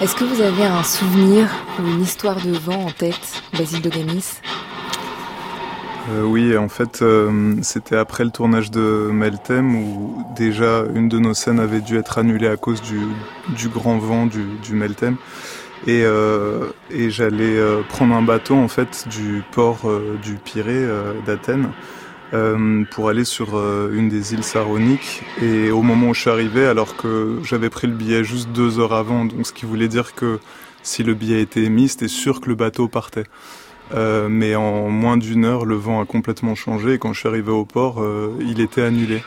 [0.00, 1.46] Est-ce que vous avez un souvenir
[1.78, 4.40] ou une histoire de vent en tête, Basile de Gamis
[6.08, 11.18] euh, oui, en fait, euh, c'était après le tournage de Meltem où déjà une de
[11.18, 15.16] nos scènes avait dû être annulée à cause du, grand vent du, Meltem.
[15.86, 19.80] Et, euh, et j'allais prendre un bateau en fait du port
[20.22, 20.88] du Pirée
[21.26, 21.68] d'Athènes
[22.90, 23.58] pour aller sur
[23.92, 25.22] une des îles Saroniques.
[25.42, 28.78] Et au moment où je suis arrivé, alors que j'avais pris le billet juste deux
[28.78, 30.38] heures avant, donc ce qui voulait dire que
[30.82, 33.24] si le billet était émis, c'était sûr que le bateau partait.
[33.92, 37.28] Euh, mais en moins d'une heure, le vent a complètement changé et quand je suis
[37.28, 39.22] arrivé au port, euh, il était annulé.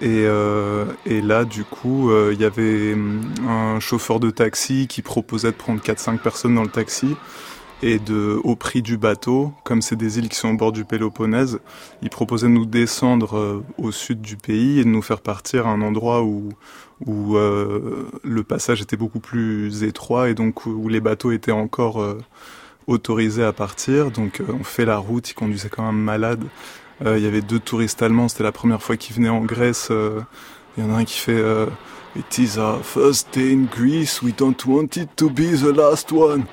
[0.00, 5.02] Et, euh, et là, du coup, il y avait hum, un chauffeur de taxi qui
[5.02, 7.16] proposait de prendre 4-5 personnes dans le taxi
[7.82, 10.84] et de, au prix du bateau, comme c'est des îles qui sont au bord du
[10.84, 11.60] Péloponnèse,
[12.02, 15.70] il proposait de nous descendre au sud du pays et de nous faire partir à
[15.70, 16.48] un endroit où,
[17.06, 22.18] où le passage était beaucoup plus étroit et donc où les bateaux étaient encore
[22.88, 24.10] autorisé à partir.
[24.10, 26.42] Donc euh, on fait la route, il conduisait quand même malade.
[27.04, 29.88] Euh, il y avait deux touristes allemands, c'était la première fois qu'ils venaient en Grèce.
[29.92, 30.20] Euh,
[30.76, 31.42] il y en a un qui fait
[32.16, 36.10] It is our first day in Greece, we don't want it to be the last
[36.12, 36.44] one.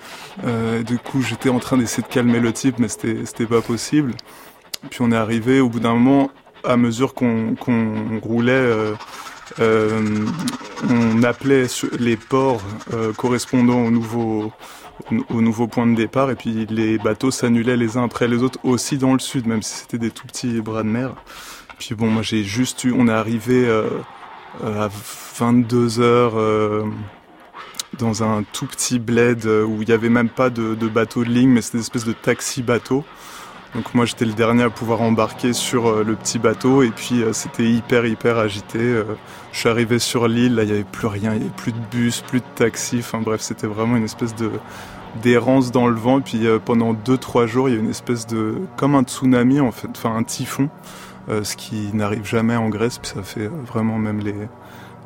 [0.85, 4.13] du coup, j'étais en train d'essayer de calmer le type, mais c'était pas possible.
[4.89, 6.29] Puis on est arrivé, au bout d'un moment,
[6.63, 7.55] à mesure qu'on
[8.21, 8.93] roulait,
[9.59, 11.67] on appelait
[11.99, 12.61] les ports
[13.17, 14.51] correspondant au nouveau,
[15.29, 18.59] au nouveau point de départ et puis les bateaux s'annulaient les uns après les autres
[18.63, 21.15] aussi dans le sud même si c'était des tout petits bras de mer.
[21.77, 23.99] Puis bon moi j'ai juste eu on est arrivé euh, euh
[24.63, 24.89] à
[25.39, 26.83] 22 heures euh,
[27.99, 31.23] dans un tout petit bled euh, où il n'y avait même pas de, de bateau
[31.23, 33.03] de ligne mais c'était une espèce de taxi bateau.
[33.73, 37.65] Donc moi j'étais le dernier à pouvoir embarquer sur le petit bateau et puis c'était
[37.65, 39.03] hyper hyper agité.
[39.51, 41.73] je suis arrivé sur l'île, là il n'y avait plus rien, il n'y avait plus
[41.73, 44.49] de bus, plus de taxi, enfin bref c'était vraiment une espèce de,
[45.21, 46.19] d'errance dans le vent.
[46.19, 48.55] Et puis euh, pendant 2-3 jours, il y a une espèce de.
[48.77, 50.67] comme un tsunami en fait, enfin un typhon, euh,
[51.27, 52.97] ce qui n'arrive jamais en Grèce.
[52.97, 54.35] Puis ça fait euh, vraiment même les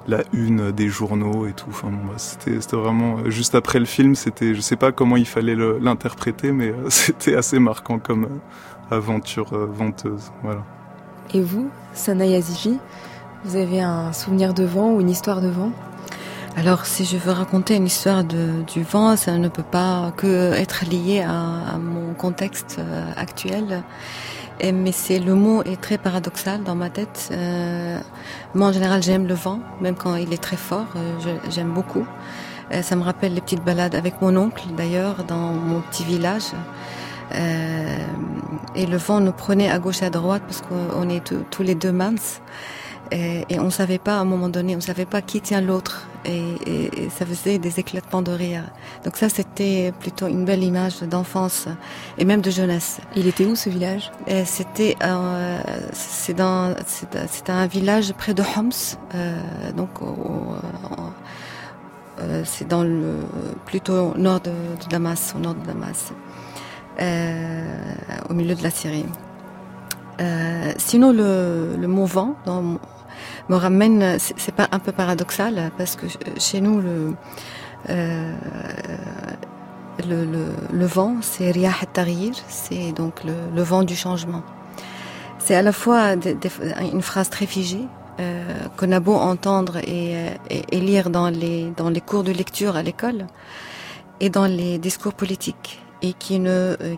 [0.08, 1.68] la une des journaux et tout.
[1.70, 4.16] Enfin bon, bah, c'était c'était vraiment juste après le film.
[4.16, 8.28] C'était je sais pas comment il fallait l'interpréter, mais c'était assez marquant comme
[8.92, 10.32] aventure venteuse.
[10.44, 10.64] Voilà.
[11.34, 12.80] Et vous, Sana Yazifi,
[13.44, 15.72] vous avez un souvenir de vent ou une histoire de vent?
[16.58, 20.52] Alors, si je veux raconter une histoire de, du vent, ça ne peut pas que
[20.54, 23.84] être lié à, mon contexte euh, actuel.
[24.60, 27.30] Et, mais c'est le mot est très paradoxal dans ma tête.
[27.32, 28.00] Euh,
[28.54, 30.88] moi, en général, j'aime le vent, même quand il est très fort.
[30.96, 32.06] Euh, j'aime beaucoup.
[32.74, 36.52] Euh, ça me rappelle les petites balades avec mon oncle, d'ailleurs, dans mon petit village.
[37.36, 37.98] Euh,
[38.76, 41.76] et le vent nous prenait à gauche et à droite parce qu'on est tous les
[41.76, 42.42] deux minces.
[43.12, 46.08] Et, et on savait pas à un moment donné, on savait pas qui tient l'autre,
[46.26, 48.64] et, et, ça faisait des éclatements de rire.
[49.04, 51.68] Donc ça, c'était plutôt une belle image d'enfance
[52.20, 53.00] et même de jeunesse.
[53.16, 54.12] Il était où ce village?
[54.46, 55.60] C'était euh,
[55.94, 56.76] c'est dans
[57.28, 58.70] c'est un village près de Homs,
[59.16, 59.90] euh, donc
[62.20, 63.16] euh, c'est dans le
[63.66, 66.12] plutôt au nord de, de, Damas, au nord de Damas,
[67.02, 67.94] euh,
[68.30, 69.06] au milieu de la Syrie.
[70.20, 72.78] Euh, sinon, le, le mot vent dans
[73.50, 76.06] me ramène, c'est pas un peu paradoxal parce que
[76.38, 77.14] chez nous le
[77.90, 78.34] euh,
[80.08, 80.26] le,
[80.72, 81.74] le, vent, c'est riyah
[82.48, 84.44] c'est donc le, vent du changement.
[85.40, 86.14] C'est à la fois
[86.94, 87.86] une phrase très figée
[88.20, 88.44] euh,
[88.78, 90.38] qu'on a beau entendre et,
[90.72, 93.28] lire dans les dans les cours de lecture à l'école
[94.22, 96.96] et dans les discours politiques et qui ne euh,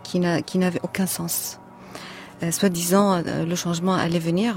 [0.55, 1.59] n'avait aucun sens.
[2.43, 4.55] Euh, Soi-disant, euh, le changement allait venir,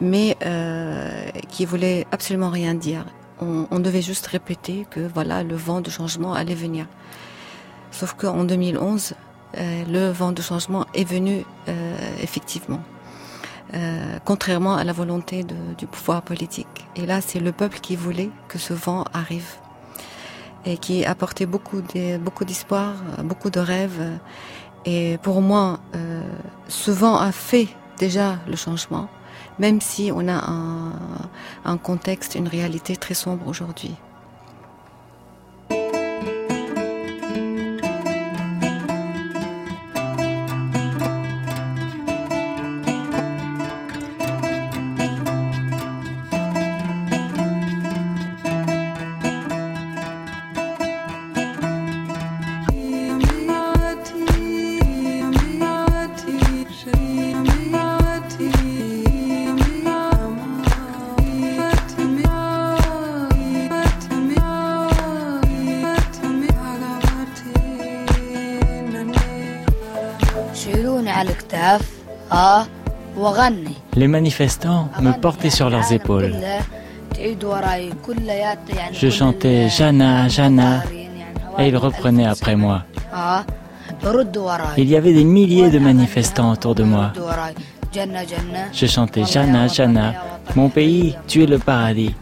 [0.00, 3.04] mais euh, qui voulait absolument rien dire.
[3.40, 6.86] On, devait juste répéter que voilà le vent de changement allait venir.
[7.92, 9.14] Sauf qu'en 2011,
[9.56, 12.80] euh, le vent de changement est venu euh, effectivement,
[14.24, 15.44] contrairement à la volonté
[15.76, 16.86] du pouvoir politique.
[16.96, 19.56] Et là, c'est le peuple qui voulait que ce vent arrive
[20.64, 24.18] et qui apportait beaucoup de, beaucoup d'espoir, beaucoup de rêves.
[24.84, 25.80] Et pour moi,
[26.68, 27.68] ce vent a fait
[27.98, 29.08] déjà le changement
[29.58, 30.42] même si on a
[31.64, 33.94] un, contexte, une réalité très sombre aujourd'hui.
[73.94, 76.34] Les manifestants me portaient sur leurs épaules.
[78.92, 80.84] Je chantais Jana, Jana,
[81.58, 82.84] et ils reprenaient après moi.
[84.76, 87.12] Il y avait des milliers de manifestants autour de moi.
[88.72, 90.14] Je chantais Jana, Jana,
[90.54, 92.14] mon pays, tu es le paradis.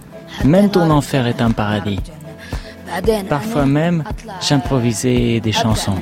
[0.45, 2.01] Même ton enfer est un paradis.
[3.29, 4.05] Parfois même,
[4.41, 5.97] j'improvisais des chansons.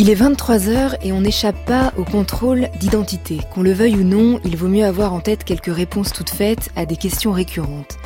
[0.00, 3.38] Il est 23h et on n'échappe pas au contrôle d'identité.
[3.52, 6.70] Qu'on le veuille ou non, il vaut mieux avoir en tête quelques réponses toutes faites
[6.74, 7.98] à des questions récurrentes.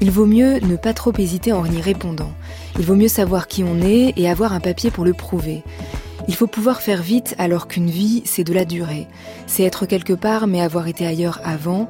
[0.00, 2.32] Il vaut mieux ne pas trop hésiter en y répondant.
[2.76, 5.62] Il vaut mieux savoir qui on est et avoir un papier pour le prouver.
[6.26, 9.06] Il faut pouvoir faire vite alors qu'une vie, c'est de la durée.
[9.46, 11.88] C'est être quelque part mais avoir été ailleurs avant.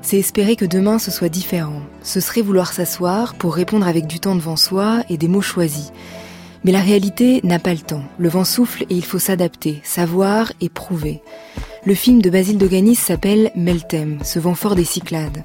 [0.00, 1.82] C'est espérer que demain ce soit différent.
[2.00, 5.92] Ce serait vouloir s'asseoir pour répondre avec du temps devant soi et des mots choisis.
[6.66, 8.02] Mais la réalité n'a pas le temps.
[8.18, 11.22] Le vent souffle et il faut s'adapter, savoir et prouver.
[11.84, 15.44] Le film de Basile Doganis s'appelle Meltem, ce vent fort des Cyclades.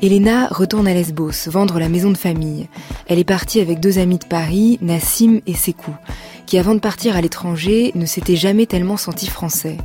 [0.00, 2.68] Elena retourne à Lesbos, vendre la maison de famille.
[3.06, 5.94] Elle est partie avec deux amis de Paris, Nassim et Sekou,
[6.46, 9.76] qui avant de partir à l'étranger ne s'étaient jamais tellement sentis français.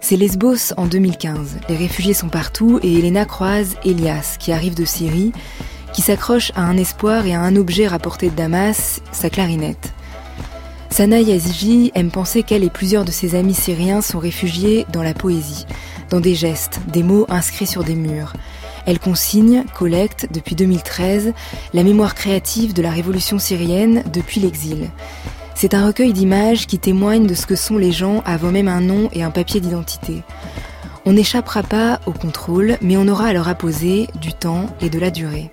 [0.00, 1.58] C'est Lesbos en 2015.
[1.68, 5.32] Les réfugiés sont partout et Elena croise Elias, qui arrive de Syrie,
[5.92, 9.92] qui s'accroche à un espoir et à un objet rapporté de Damas, sa clarinette.
[10.90, 15.14] Sana Yaziji aime penser qu'elle et plusieurs de ses amis syriens sont réfugiés dans la
[15.14, 15.66] poésie,
[16.10, 18.32] dans des gestes, des mots inscrits sur des murs.
[18.86, 21.32] Elle consigne, collecte, depuis 2013,
[21.74, 24.90] la mémoire créative de la révolution syrienne depuis l'exil.
[25.54, 28.80] C'est un recueil d'images qui témoigne de ce que sont les gens avant même un
[28.80, 30.22] nom et un papier d'identité.
[31.06, 34.98] On n'échappera pas au contrôle, mais on aura à leur apposer du temps et de
[34.98, 35.50] la durée.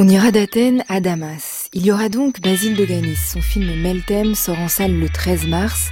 [0.00, 1.68] On ira d'Athènes à Damas.
[1.72, 3.16] Il y aura donc Basile de Ganis.
[3.16, 5.90] Son film Meltem sort en salle le 13 mars.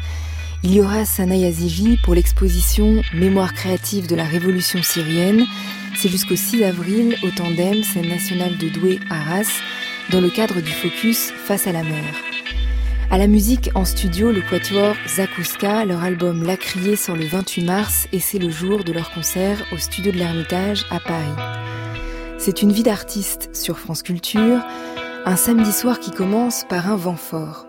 [0.62, 5.44] Il y aura Sana Yazigi pour l'exposition Mémoire créative de la révolution syrienne.
[5.96, 9.50] C'est jusqu'au 6 avril au tandem scène nationale de Douai Arras
[10.12, 12.14] dans le cadre du focus Face à la mer.
[13.10, 17.64] À la musique en studio, le quatuor Zakouska, leur album La Criée sort le 28
[17.64, 21.42] mars et c'est le jour de leur concert au studio de l'Ermitage à Paris.
[22.38, 24.64] C'est une vie d'artiste sur France Culture,
[25.24, 27.66] un samedi soir qui commence par un vent fort.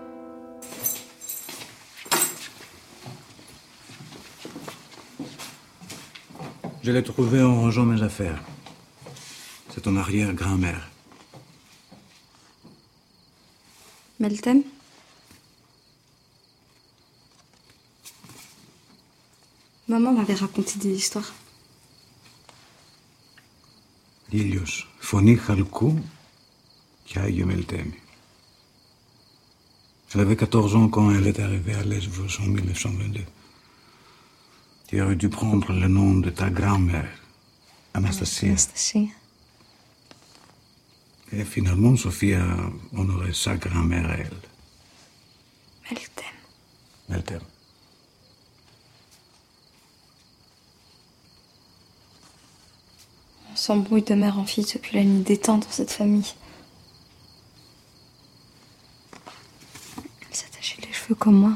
[6.84, 8.42] Je l'ai trouvé en rangeant mes affaires.
[9.74, 10.90] C'est ton arrière-grand-mère.
[14.20, 14.64] Meltem?
[19.88, 21.34] Maman m'avait raconté des histoires
[24.31, 26.05] Ήλιος, φωνή χαλκού
[27.05, 28.03] και Άγιο Μελτέμι.
[30.15, 33.25] J'avais 14 ans quand elle est arrivée à Lesbos en 1922.
[34.87, 37.19] Tu aurais dû prendre le nom de ta grand-mère,
[37.95, 38.49] Anastasia.
[38.49, 39.09] Anastasia.
[41.33, 42.47] Et finalement, Sophie a
[42.95, 44.43] honoré sa grand-mère à elle.
[45.91, 46.37] Meltem.
[47.09, 47.41] Meltem.
[53.58, 56.34] S'embrouille de mère en fille depuis la nuit des temps dans cette famille.
[59.98, 61.54] Elle s'attachait les cheveux comme moi.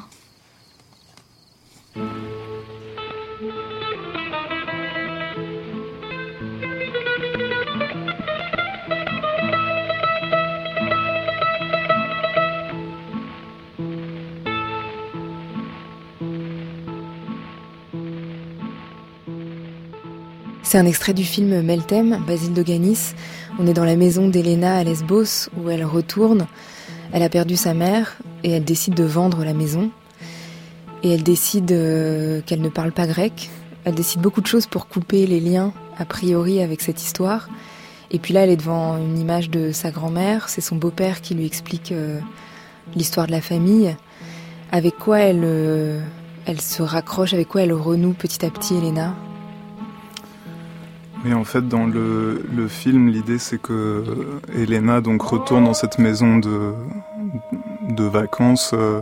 [20.71, 23.13] C'est un extrait du film Meltem, Basile de Ganis.
[23.59, 26.47] On est dans la maison d'Elena à Lesbos où elle retourne.
[27.11, 29.91] Elle a perdu sa mère et elle décide de vendre la maison.
[31.03, 33.49] Et elle décide euh, qu'elle ne parle pas grec.
[33.83, 37.49] Elle décide beaucoup de choses pour couper les liens, a priori, avec cette histoire.
[38.09, 40.47] Et puis là, elle est devant une image de sa grand-mère.
[40.47, 42.21] C'est son beau-père qui lui explique euh,
[42.95, 43.93] l'histoire de la famille.
[44.71, 45.99] Avec quoi elle, euh,
[46.45, 49.13] elle se raccroche Avec quoi elle renoue petit à petit, Elena?
[51.23, 54.03] Mais en fait, dans le, film, l'idée c'est que
[54.55, 56.73] Elena donc retourne dans cette maison de,
[57.89, 59.01] de vacances euh,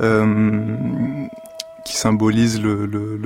[0.00, 0.76] euh,
[1.84, 3.18] qui symbolise le, le,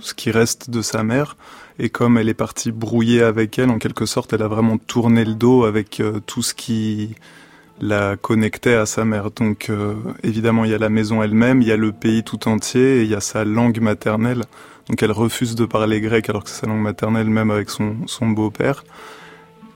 [0.00, 1.36] ce qui reste de sa mère.
[1.78, 5.24] Et comme elle est partie brouiller avec elle, en quelque sorte, elle a vraiment tourné
[5.24, 7.14] le dos avec euh, tout ce qui
[7.80, 9.30] la connectait à sa mère.
[9.30, 9.70] Donc
[10.22, 13.02] évidemment, il y a la maison elle-même, il y a le pays tout entier, et
[13.02, 14.42] il y a sa langue maternelle.
[14.88, 17.96] Donc elle refuse de parler grec alors que c'est sa langue maternelle, même avec son,
[18.22, 18.84] beau-père.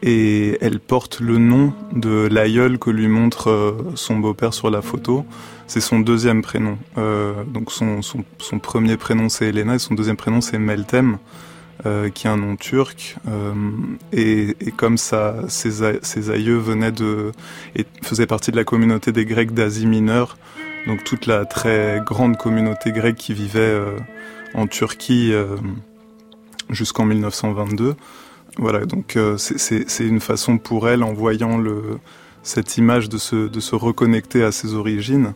[0.03, 4.83] Et elle porte le nom de l'aïeul que lui montre euh, son beau-père sur la
[4.83, 5.25] photo.
[5.69, 6.77] C'est son deuxième prénom.
[6.99, 11.19] Euh, donc son, son, son, premier prénom c'est Elena et son deuxième prénom c'est Meltem,
[11.85, 13.17] euh, qui est un nom turc.
[13.29, 13.53] Euh,
[14.13, 15.83] et, comme ça, ses,
[16.31, 17.33] aïeux venaient de
[17.75, 20.37] et faisaient partie de la communauté des Grecs d'Asie mineure.
[20.87, 23.97] Donc toute la très grande communauté grecque qui vivait euh,
[24.55, 25.33] en Turquie
[26.71, 27.97] jusqu'en 1922.
[28.59, 31.99] Voilà, donc c'est une façon pour elle, en voyant le,
[32.43, 35.35] cette image, de se, de se reconnecter à ses origines.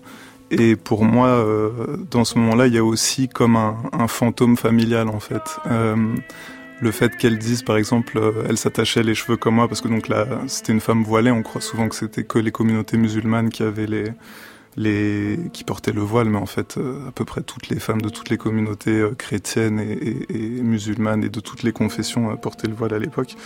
[0.50, 4.56] Et pour moi, euh, dans ce moment-là, il y a aussi comme un, un fantôme
[4.56, 5.42] familial en fait.
[5.66, 5.96] Euh,
[6.80, 9.88] le fait qu'elle dise, par exemple, euh, elle s'attachait les cheveux comme moi, parce que
[9.88, 11.30] donc là, c'était une femme voilée.
[11.30, 14.12] On croit souvent que c'était que les communautés musulmanes qui avaient les
[14.76, 18.02] les qui portaient le voile, mais en fait euh, à peu près toutes les femmes
[18.02, 20.26] de toutes les communautés euh, chrétiennes et,
[20.62, 23.36] musulmanes et de toutes les confessions euh, portaient le voile à l'époque.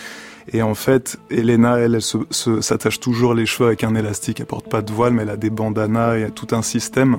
[0.53, 4.41] Et en fait, Elena, elle, elle s'attache toujours les cheveux avec un élastique.
[4.41, 7.19] Elle porte pas de voile, mais elle a des bandanas et tout un système.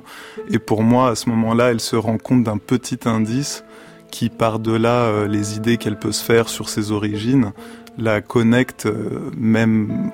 [0.50, 3.64] Et pour moi, à ce moment-là, elle se rend compte d'un petit indice
[4.10, 7.54] qui, par-delà les idées qu'elle peut se faire sur ses origines,
[7.98, 8.90] la connecte
[9.38, 10.12] même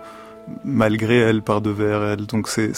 [0.64, 2.26] malgré elle par devers elle.
[2.26, 2.72] Donc c'est,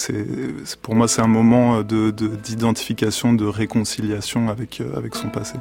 [0.82, 5.56] pour moi c'est un moment de, de, d'identification, de réconciliation avec, euh, avec son passé.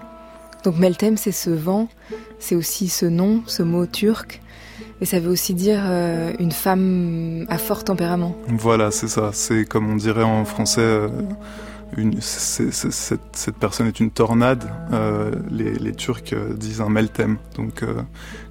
[0.64, 1.88] Donc Meltem c'est ce vent,
[2.38, 4.40] c'est aussi ce nom, ce mot turc.
[5.00, 8.36] Et ça veut aussi dire euh, une femme à fort tempérament.
[8.48, 9.30] Voilà, c'est ça.
[9.32, 11.08] C'est comme on dirait en français, euh,
[12.20, 14.64] cette, personne est une tornade.
[14.92, 17.38] Euh, les, Turcs disent un meltem.
[17.56, 18.02] Donc, euh,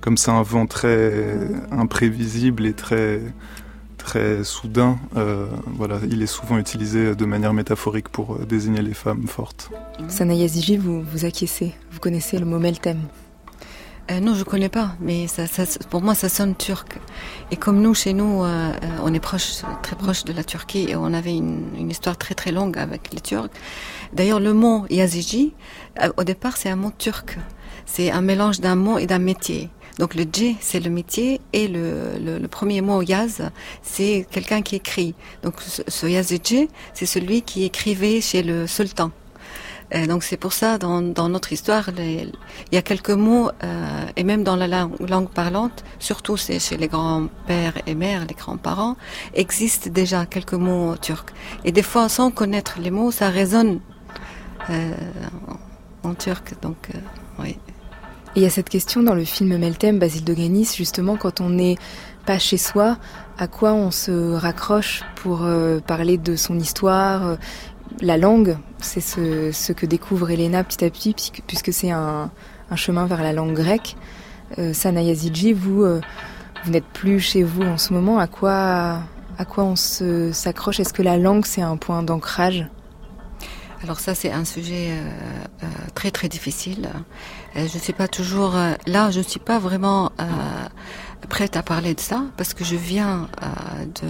[0.01, 1.37] comme c'est un vent très
[1.71, 3.21] imprévisible et très,
[3.97, 9.27] très soudain, euh, voilà, il est souvent utilisé de manière métaphorique pour désigner les femmes
[9.27, 9.71] fortes.
[10.07, 11.73] Sanaya Ziji, vous, vous acquiescez.
[11.91, 12.99] Vous connaissez le mot meltem
[14.09, 16.99] euh, non, je connais pas, mais ça, ça, pour moi, ça sonne turc.
[17.51, 18.71] Et comme nous, chez nous, euh,
[19.03, 22.33] on est proche, très proche de la Turquie, et on avait une, une histoire très
[22.33, 23.49] très longue avec les Turcs.
[24.13, 25.53] D'ailleurs, le mot yaziji,
[26.01, 27.37] euh, au départ, c'est un mot turc.
[27.85, 29.69] C'est un mélange d'un mot et d'un métier.
[29.99, 33.41] Donc le dj, c'est le métier, et le, le, premier mot yaz,
[33.81, 35.15] c'est quelqu'un qui écrit.
[35.41, 39.11] Donc ce, ce yaziji, c'est celui qui écrivait chez le sultan.
[39.95, 42.31] Euh, donc c'est pour ça, dans, dans notre histoire, il
[42.71, 46.87] y a quelques mots, euh, et même dans la langue, parlante, surtout c'est chez les
[46.87, 48.97] grands-pères et mères, les grands-parents,
[49.33, 51.33] existent déjà quelques mots turcs.
[51.63, 53.79] Et des fois, sans connaître les mots, ça résonne
[54.69, 54.93] euh,
[56.03, 56.55] en, turc.
[56.61, 56.89] Donc,
[57.39, 57.57] oui.
[58.35, 61.49] Il y a cette question dans le film Meltem, Basile de Ganis, justement, quand on
[61.49, 61.77] n'est
[62.25, 62.97] pas chez soi,
[63.37, 65.47] à quoi on se raccroche pour
[65.87, 67.37] parler de son histoire
[68.01, 72.31] la langue, c'est ce, que découvre Elena petit à petit, puisque c'est un,
[72.75, 73.95] chemin vers la langue grecque.
[74.57, 76.01] Euh, Sanayazidji, vous, euh,
[76.63, 78.19] vous n'êtes plus chez vous en ce moment.
[78.19, 79.01] À quoi,
[79.37, 80.79] à quoi on s'accroche?
[80.79, 82.67] Est-ce que la langue, c'est un point d'ancrage?
[83.83, 85.09] Alors ça c'est un sujet euh,
[85.61, 86.89] euh, très très difficile.
[87.55, 88.55] Je ne suis pas toujours
[88.87, 90.11] là, je ne suis pas vraiment
[91.29, 93.27] prête à parler de ça parce que je viens
[94.01, 94.07] de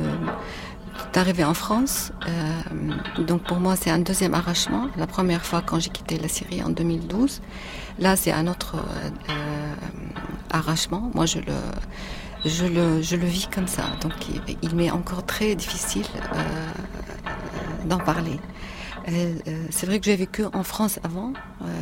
[1.13, 2.11] d'arriver en France.
[2.27, 4.87] Euh, donc pour moi, c'est un deuxième arrachement.
[4.97, 7.41] La première fois quand j'ai quitté la Syrie en 2012.
[7.99, 8.75] Là, c'est un autre
[9.29, 9.73] euh,
[10.51, 11.11] arrachement.
[11.13, 11.53] Moi, je le,
[12.45, 13.83] je le, je le vis comme ça.
[14.01, 14.13] Donc
[14.61, 16.71] il, m'est encore très difficile euh,
[17.85, 18.39] d'en parler.
[19.69, 21.33] c'est vrai que j'ai vécu en France avant,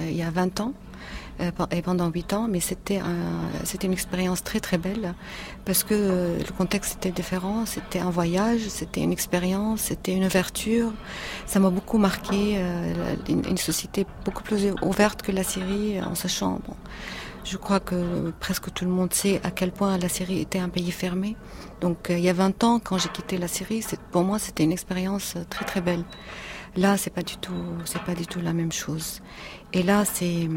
[0.08, 0.85] il y a 20 ans euh,
[1.72, 3.02] et pendant huit ans, mais c'était
[3.64, 5.14] c'était une expérience très très belle
[5.66, 10.26] parce que euh, le contexte était différent, c'était un voyage, c'était une expérience, c'était une
[10.26, 10.94] ouverture.
[11.46, 16.60] Ça m'a beaucoup marqué, euh, une, société beaucoup plus ouverte que la Syrie, en sachant,
[16.68, 16.76] bon,
[17.44, 20.70] je crois que presque tout le monde sait à quel point la Syrie était un
[20.70, 21.36] pays fermé.
[21.82, 24.72] Donc il y a 20 ans, quand j'ai quitté la Syrie, pour moi c'était une
[24.72, 26.04] expérience très très belle.
[26.78, 27.54] Là, c'est pas du tout,
[27.86, 29.22] c'est pas du tout la même chose.
[29.72, 30.50] Et là, c'est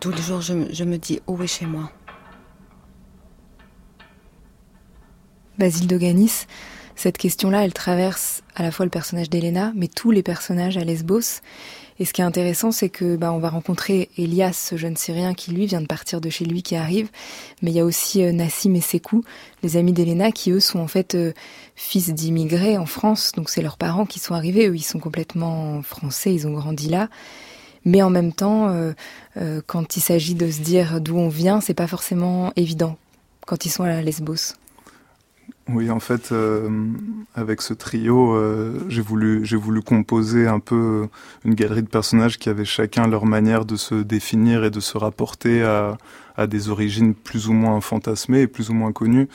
[0.00, 1.90] tous les jours, je, me dis où est chez moi?
[5.58, 6.46] Basile de Ganis,
[6.96, 10.84] Cette question-là, elle traverse à la fois le personnage d'Elena, mais tous les personnages à
[10.84, 11.40] Lesbos.
[11.98, 15.32] Et ce qui est intéressant, c'est que bah, on va rencontrer Elias, ce jeune Syrien
[15.32, 17.08] qui lui vient de partir de chez lui, qui arrive.
[17.62, 19.24] Mais il y a aussi euh, Nassim et Sekou,
[19.62, 21.32] les amis d'Elena, qui eux sont en fait euh,
[21.74, 23.32] fils d'immigrés en France.
[23.34, 24.68] Donc c'est leurs parents qui sont arrivés.
[24.68, 27.08] Eux, ils sont complètement français, ils ont grandi là.
[27.86, 31.72] Mais en même temps, euh, quand il s'agit de se dire d'où on vient, c'est
[31.72, 32.98] pas forcément évident
[33.46, 34.54] quand ils sont à Lesbos.
[35.68, 36.68] Oui, en fait, euh,
[37.34, 41.08] avec ce trio, euh, j'ai voulu composer un peu
[41.44, 44.98] une galerie de personnages qui avaient chacun leur manière de se définir et de se
[44.98, 49.28] rapporter à des origines plus ou moins fantasmées et plus ou moins connues.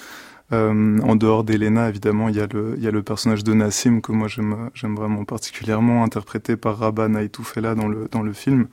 [0.53, 3.53] Euh, en dehors d'Elena, évidemment, il y, a le, il y a le personnage de
[3.53, 8.67] Nassim que moi j'aime, vraiment particulièrement, interprété par Rabah Naitoufela dans le, dans le film.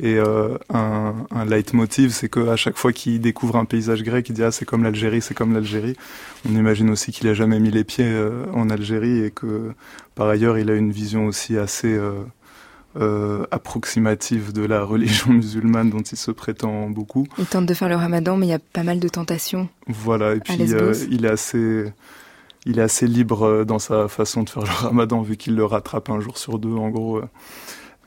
[0.00, 4.34] Et euh, un, un leitmotiv, c'est qu'à chaque fois qu'il découvre un paysage grec, il
[4.34, 5.96] dit ah c'est comme l'Algérie, c'est comme l'Algérie.
[6.48, 9.72] On imagine aussi qu'il a jamais mis les pieds euh, en Algérie et que
[10.14, 11.98] par ailleurs il a une vision aussi assez
[12.96, 17.26] euh, euh, approximative de la religion musulmane dont il se prétend beaucoup.
[17.38, 19.68] Il tente de faire le ramadan, mais il y a pas mal de tentations.
[19.86, 21.92] Voilà, et puis euh, il est assez,
[22.66, 25.64] il est assez libre euh, dans sa façon de faire le ramadan, vu qu'il le
[25.64, 27.20] rattrape un jour sur deux, en gros.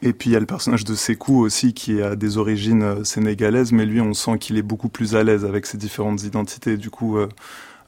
[0.02, 3.72] Et puis il y a le personnage de Sekou aussi, qui a des origines sénégalaises,
[3.72, 6.76] mais lui, on sent qu'il est beaucoup plus à l'aise avec ses différentes identités.
[6.76, 7.30] Du coup, euh,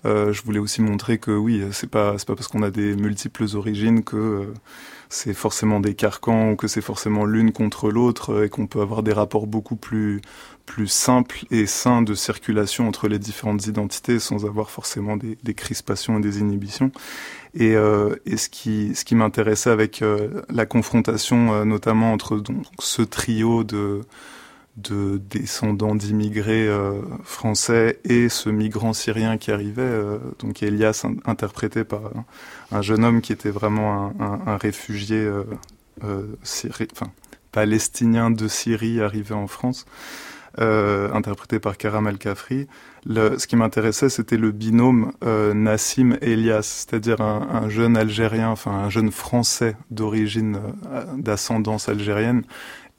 [0.06, 3.46] je voulais aussi montrer que oui, c'est pas c'est pas parce qu'on a des multiples
[3.56, 4.54] origines que euh,
[5.10, 8.82] c'est forcément des carcans ou que c'est forcément l'une contre l'autre euh, et qu'on peut
[8.82, 10.22] avoir des rapports beaucoup plus
[10.66, 15.54] plus simples et sains de circulation entre les différentes identités sans avoir forcément des, des
[15.54, 16.92] crispations et des inhibitions.
[17.54, 20.04] Et, euh, et ce qui ce qui m'intéressait avec
[20.50, 24.02] la confrontation notamment entre donc ce trio de
[24.78, 31.84] de descendants d'immigrés euh, français et ce migrant syrien qui arrivait, euh, donc Elias, interprété
[31.86, 32.02] par
[32.72, 35.18] un, jeune homme qui était vraiment un, réfugié
[36.04, 36.36] euh,
[37.52, 39.86] palestinien de Syrie arrivé en France.
[40.58, 42.68] Interprété par Karam El Kafri.
[43.06, 48.90] Le, ce qui m'intéressait, c'était le binôme Nassim Elias, c'est-à-dire un, jeune Algérien, enfin un
[48.90, 50.62] jeune Français d'origine,
[51.18, 52.44] d'ascendance algérienne,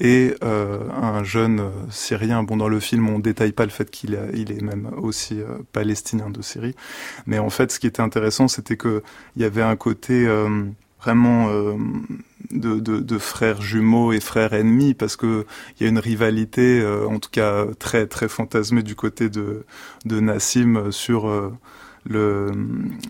[0.01, 2.43] et euh, un jeune euh, Syrien.
[2.43, 5.59] Bon, dans le film, on détaille pas le fait qu'il il est même aussi euh,
[5.73, 6.75] palestinien de Syrie,
[7.27, 9.03] mais en fait, ce qui était intéressant, c'était que
[9.37, 10.27] il y avait un côté
[11.01, 11.49] vraiment
[12.51, 15.47] de, de, de, frères jumeaux et frères ennemis parce que
[15.79, 19.65] il y a une rivalité, en tout cas très très fantasmée du côté de,
[20.05, 21.29] de Nassim sur
[22.09, 22.51] le,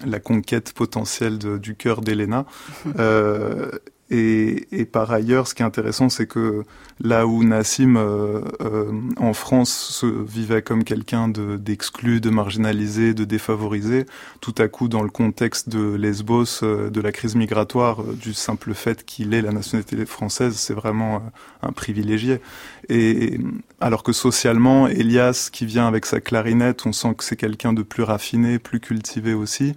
[0.05, 2.46] la conquête potentielle de, du cœur d'Elena.
[2.99, 3.70] Euh,
[4.08, 6.62] et, et, par ailleurs, ce qui est intéressant, c'est que
[7.00, 13.24] là où Nassim, euh, euh, en France, se vivait comme quelqu'un d'exclu, de, marginalisé, de
[13.24, 14.06] défavorisé,
[14.40, 18.32] tout à coup, dans le contexte de Lesbos, euh, de la crise migratoire, euh, du
[18.32, 21.22] simple fait qu'il ait la nationalité française, c'est vraiment
[21.62, 22.40] un privilégié.
[22.88, 23.40] Et
[23.80, 27.82] alors que socialement, Elias, qui vient avec sa clarinette, on sent que c'est quelqu'un de
[27.82, 29.74] plus raffiné, plus cultivé aussi.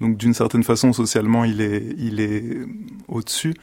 [0.00, 2.58] Donc d'une certaine façon, socialement, il est, il est
[3.08, 3.54] au-dessus.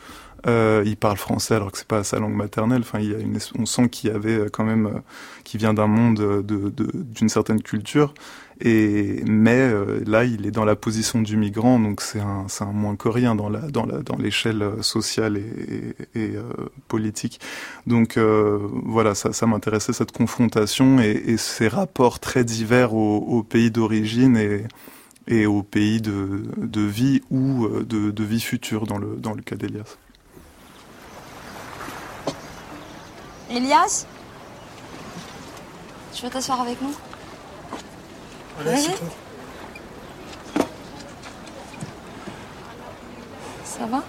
[0.45, 2.81] Euh, il parle français alors que c'est pas sa langue maternelle.
[2.81, 4.99] Enfin, il y a une, on sent qu'il y avait euh, quand même, euh,
[5.43, 8.13] qui vient d'un monde de, d'une certaine culture.
[8.61, 12.63] Et mais euh, là, il est dans la position du migrant, donc c'est un, c'est
[12.63, 16.35] un moins que rien dans la, dans la, dans l'échelle sociale et, et, et
[16.87, 17.39] politique.
[17.85, 23.43] Donc voilà, ça, ça m'intéressait cette confrontation et, et, ces rapports très divers au, au
[23.43, 24.63] pays d'origine et
[25.27, 29.33] et au pays de, de vie ou euh, de, de, vie future dans le, dans
[29.33, 29.97] le cas d'Elias.
[33.49, 34.05] Elias?
[36.13, 36.93] Tu veux t'asseoir avec nous?
[38.55, 39.07] Voilà, c'est toi.
[43.63, 44.03] Ça va?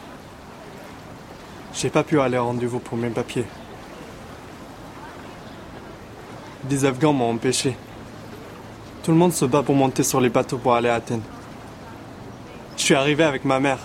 [1.75, 3.45] J'ai pas pu aller au rendez-vous pour mes papiers.
[6.65, 7.77] Des Afghans m'ont empêché.
[9.03, 11.23] Tout le monde se bat pour monter sur les bateaux pour aller à Athènes.
[12.77, 13.79] Je suis arrivé avec ma mère.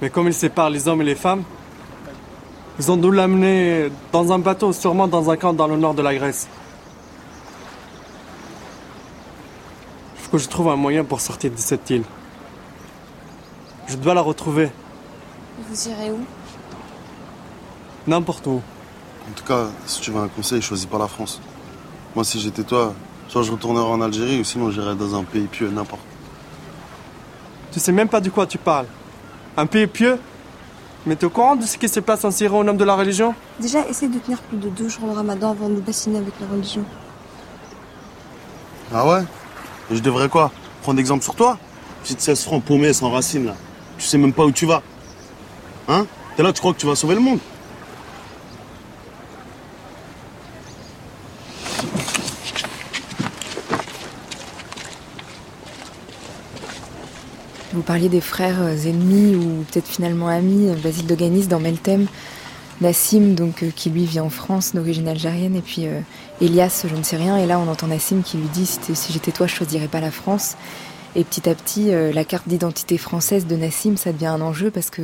[0.00, 1.42] Mais comme ils séparent les hommes et les femmes,
[2.78, 6.02] ils ont dû l'amener dans un bateau, sûrement dans un camp dans le nord de
[6.02, 6.48] la Grèce.
[10.16, 12.04] Il faut que je trouve un moyen pour sortir de cette île.
[13.86, 14.70] Je dois la retrouver.
[15.68, 16.24] Vous irez où?
[18.06, 18.62] N'importe où.
[19.28, 21.40] En tout cas, si tu veux un conseil, choisis pas la France.
[22.14, 22.94] Moi, si j'étais toi,
[23.32, 26.02] Soit je retournerai en Algérie ou sinon j'irai dans un pays pieux, n'importe.
[27.72, 28.84] Tu sais même pas de quoi tu parles.
[29.56, 30.18] Un pays pieux?
[31.06, 32.94] Mais t'es au courant de ce qui se passe en Syrie au nom de la
[32.94, 33.34] religion?
[33.58, 36.34] Déjà, essaye de tenir plus de deux jours le ramadan avant de nous bassiner avec
[36.42, 36.84] la religion.
[38.92, 39.22] Ah ouais?
[39.90, 40.52] Et je devrais quoi?
[40.82, 41.56] Prendre exemple sur toi?
[42.02, 43.54] Petite 16 francs paumée sans racine là.
[43.96, 44.82] Tu sais même pas où tu vas.
[45.88, 46.04] Hein?
[46.36, 47.38] T'es là, tu crois que tu vas sauver le monde?
[57.82, 61.58] Vous parliez des frères euh, ennemis ou peut-être finalement amis, euh, Basile de Ganis dans
[61.58, 62.06] Meltem,
[62.80, 65.88] Nassim donc euh, qui lui vit en France d'origine algérienne et puis
[66.40, 69.32] Elias je ne sais rien et là on entend Nassim qui lui dit si, j'étais
[69.32, 70.54] toi je choisirais pas la France.
[71.16, 74.88] Et petit à petit la carte d'identité française de Nassim ça devient un enjeu parce
[74.88, 75.02] que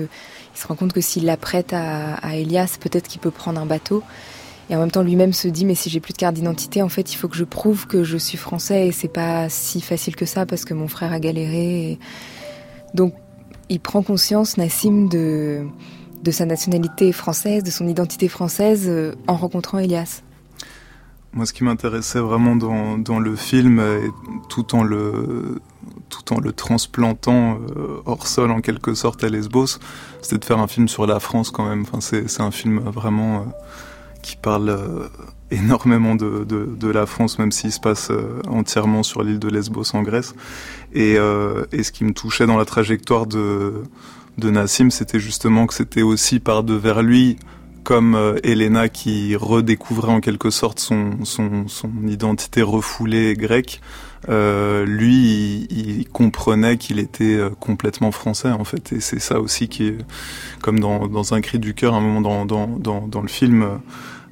[0.54, 3.66] il se rend compte que s'il la prête à, Elias peut-être qu'il peut prendre un
[3.66, 4.04] bateau.
[4.70, 6.88] Et en même temps lui-même se dit mais si j'ai plus de carte d'identité en
[6.88, 10.14] fait il faut que je prouve que je suis français et c'est pas si facile
[10.14, 11.98] que ça parce que mon frère a galéré
[12.94, 13.14] donc,
[13.68, 15.66] il prend conscience, Nassim, de,
[16.22, 20.22] de sa nationalité française, de son identité française, euh, en rencontrant Elias.
[21.32, 23.82] Moi, ce qui m'intéressait vraiment dans, dans, le film,
[24.48, 25.60] tout en le,
[26.08, 29.78] tout en le transplantant euh, hors sol en quelque sorte à Lesbos,
[30.22, 31.82] c'était de faire un film sur la France quand même.
[31.82, 33.40] Enfin, c'est un film vraiment euh,
[34.22, 35.10] qui parle
[35.50, 39.48] énormément de, de, de, la France, même s'il se passe euh, entièrement sur l'île de
[39.48, 40.34] Lesbos en Grèce.
[40.92, 43.82] Et, euh, et, ce qui me touchait dans la trajectoire de,
[44.36, 47.38] de Nassim, c'était justement que c'était aussi par devers lui,
[47.84, 53.80] comme euh, Elena qui redécouvrait en quelque sorte son, son, son identité refoulée grecque,
[54.28, 58.92] euh, lui, il, il comprenait qu'il était euh, complètement français en fait.
[58.92, 59.98] Et c'est ça aussi qui est,
[60.60, 63.66] comme dans, dans un cri du cœur, un moment dans, dans, dans, dans le film,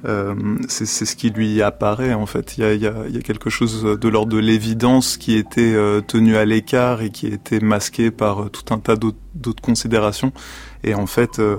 [0.05, 0.35] euh,
[0.67, 2.57] c'est ce qui lui apparaît en fait.
[2.57, 5.73] Il y a, y a, y a quelque chose de l'ordre de l'évidence qui était
[5.73, 10.31] euh, tenu à l'écart et qui était masqué par euh, tout un tas d'autres considérations.
[10.83, 11.57] Et en fait, euh,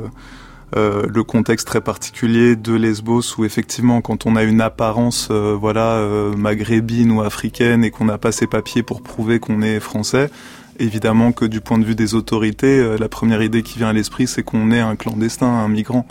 [0.72, 7.10] le contexte très particulier de Lesbos où effectivement quand on a une apparence voilà maghrébine
[7.10, 10.30] ou africaine et qu'on n'a pas ses papiers pour prouver qu'on est français,
[10.78, 14.26] évidemment que du point de vue des autorités, la première idée qui vient à l'esprit
[14.26, 16.06] c'est qu'on est un clandestin, un migrant.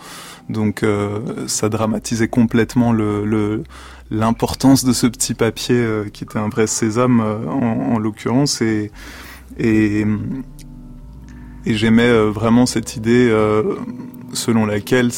[0.50, 3.64] Donc euh, ça dramatisait complètement le,
[4.10, 8.62] l'importance de ce petit papier euh, qui était un vrai sésame euh, en, en l'occurrence
[8.62, 8.92] et,
[9.58, 10.06] et,
[11.66, 13.30] et j'aimais vraiment cette idée
[14.34, 15.10] selon laquelle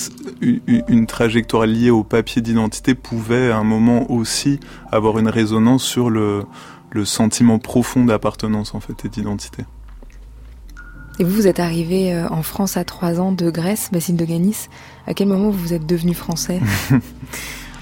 [0.42, 4.60] une trajectoire liée au papier d'identité pouvait à un moment aussi
[4.92, 6.44] avoir une résonance sur le,
[6.92, 9.64] le sentiment profond d'appartenance en fait et d'identité.
[11.20, 14.24] Et vous, vous êtes arrivé euh, en France à trois ans de Grèce, Basile de
[14.24, 14.70] Ganis.
[15.06, 16.62] À quel moment vous êtes devenu français?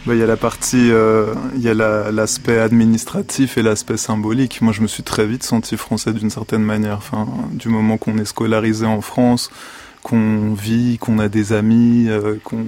[0.06, 4.62] Bah, il y a la partie, euh, il y a l'aspect administratif et l'aspect symbolique.
[4.62, 6.96] Moi, je me suis très vite senti français d'une certaine manière.
[6.96, 9.52] Enfin, du moment qu'on est scolarisé en France,
[10.04, 12.64] qu'on vit, qu'on a des amis, euh, qu'on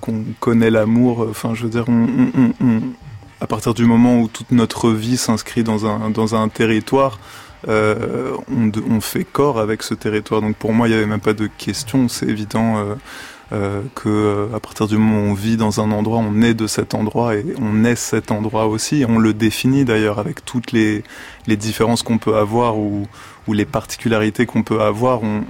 [0.00, 1.28] qu'on connaît l'amour.
[1.30, 2.80] Enfin, je veux dire, on, on, on,
[3.42, 7.18] à partir du moment où toute notre vie s'inscrit dans un dans un territoire,
[7.66, 10.40] euh, on, fait corps avec ce territoire.
[10.40, 12.08] Donc pour moi, il n'y avait même pas de question.
[12.08, 12.94] C'est évident euh,
[13.52, 16.54] euh, que euh, à partir du moment où on vit dans un endroit, on est
[16.54, 19.04] de cet endroit et on est cet endroit aussi.
[19.08, 21.02] On le définit d'ailleurs avec toutes les,
[21.48, 23.08] les différences qu'on peut avoir ou,
[23.48, 25.24] ou les particularités qu'on peut avoir.
[25.24, 25.42] On,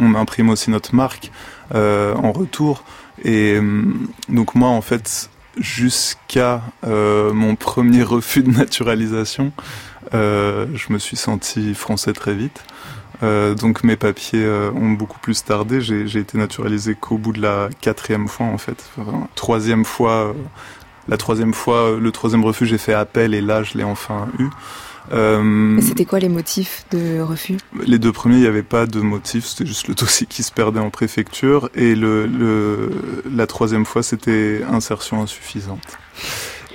[0.00, 1.32] on, imprime aussi notre marque
[1.74, 2.84] en retour.
[3.24, 3.58] Et
[4.28, 9.52] donc moi, en fait, jusqu'à euh, mon premier refus de naturalisation,
[10.14, 12.62] euh, je me suis senti français très vite.
[13.22, 15.80] Euh, donc mes papiers euh, ont beaucoup plus tardé.
[15.80, 18.90] J'ai été naturalisé qu'au bout de la quatrième fois en fait.
[19.34, 20.32] Troisième fois, euh,
[21.08, 24.48] la troisième fois, le troisième refus, j'ai fait appel et là je l'ai enfin eu.
[25.12, 27.56] Euh, c'était quoi les motifs de refus?
[27.86, 30.52] Les deux premiers, il n'y avait pas de motif, c'était juste le dossier qui se
[30.52, 31.70] perdait en préfecture.
[31.74, 32.90] Et le, le
[33.30, 35.98] la troisième fois, c'était insertion insuffisante.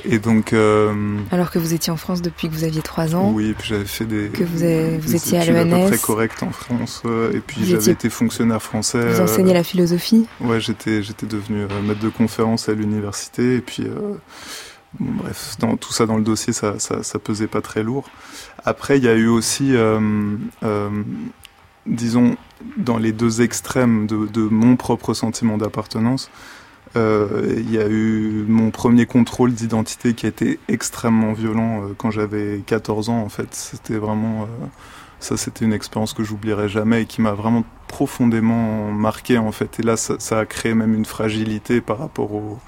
[0.06, 0.54] Et donc.
[0.54, 3.32] Euh, Alors que vous étiez en France depuis que vous aviez 3 ans.
[3.34, 4.30] Oui, et puis j'avais fait des.
[4.30, 5.88] Que vous, avez, vous étiez à l'ENS.
[5.88, 7.02] très correct en France.
[7.06, 9.06] Euh, et puis j'avais été fonctionnaire français.
[9.06, 10.26] Vous enseignez la philosophie?
[10.42, 13.56] Ouais, j'étais j'étais devenu euh, maître de conférence à l'université.
[13.56, 13.84] Et puis.
[13.84, 14.16] Euh,
[15.00, 18.10] bref, tout ça dans le dossier, ça, ça, pesait pas très lourd.
[18.66, 19.74] Après, il y a eu aussi.
[21.86, 22.38] disons,
[22.78, 26.30] dans les deux extrêmes de, mon propre sentiment d'appartenance,
[26.96, 31.94] euh, il y a eu mon premier contrôle d'identité qui a été extrêmement violent euh,
[31.98, 33.54] quand j'avais 14 ans en fait.
[33.54, 34.44] C'était vraiment...
[34.44, 34.66] Euh,
[35.20, 39.80] ça c'était une expérience que j'oublierai jamais et qui m'a vraiment profondément marqué en fait.
[39.80, 42.60] Et là ça, a créé même une fragilité par rapport au,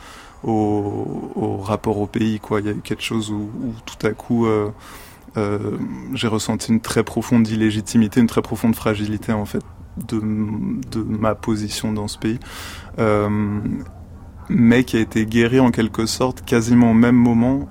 [0.43, 2.39] au, rapport au pays.
[2.39, 2.61] Quoi.
[2.61, 3.49] Il y a eu quelque chose où,
[3.85, 4.45] tout à coup...
[4.45, 4.69] Euh,
[5.37, 5.77] euh,
[6.15, 9.61] j'ai ressenti une très profonde illégitimité, une très profonde fragilité en fait
[10.07, 12.39] de, de ma position dans ce pays.
[12.97, 13.59] Euh,
[14.49, 17.69] mais qui a été guéri en quelque sorte quasiment au même moment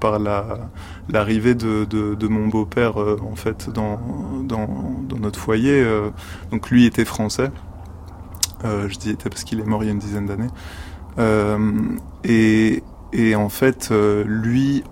[0.00, 0.68] par la
[1.08, 4.00] l'arrivée de, de, mon beau-père en fait dans,
[4.42, 4.66] dans,
[5.20, 5.86] notre foyer.
[6.50, 7.52] Donc lui était français.
[8.64, 10.50] je dis était parce qu'il est mort il y a une dizaine d'années.
[11.18, 13.92] Et, et en fait,
[14.24, 14.84] lui,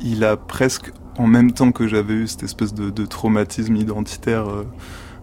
[0.00, 4.46] il a presque en même temps que j'avais eu cette espèce de, traumatisme identitaire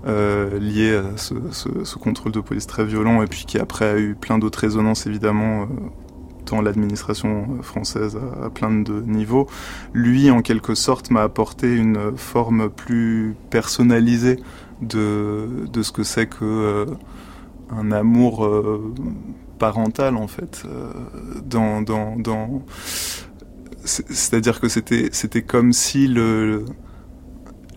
[0.07, 4.15] euh, lié à ce, contrôle de police très violent et puis qui après a eu
[4.15, 5.65] plein d'autres résonances évidemment euh,
[6.47, 9.47] dans l'administration française à, plein de niveaux.
[9.93, 14.37] Lui, en quelque sorte, m'a apporté une forme plus personnalisée
[14.81, 15.47] de,
[15.81, 16.85] ce que c'est que euh,
[17.69, 18.49] un amour
[19.61, 20.91] euh, parental en fait euh,
[21.45, 22.63] dans, dans, dans
[23.83, 26.65] c'est-à-dire que c'était c'était comme si le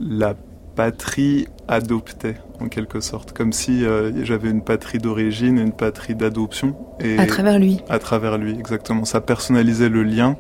[0.00, 0.34] la
[0.74, 6.76] patrie adoptait en quelque sorte, comme si euh, j'avais une patrie d'origine, une patrie d'adoption.
[7.00, 7.80] Et à travers lui.
[7.88, 9.04] À travers lui, exactement.
[9.04, 10.36] Ça personnalisait le lien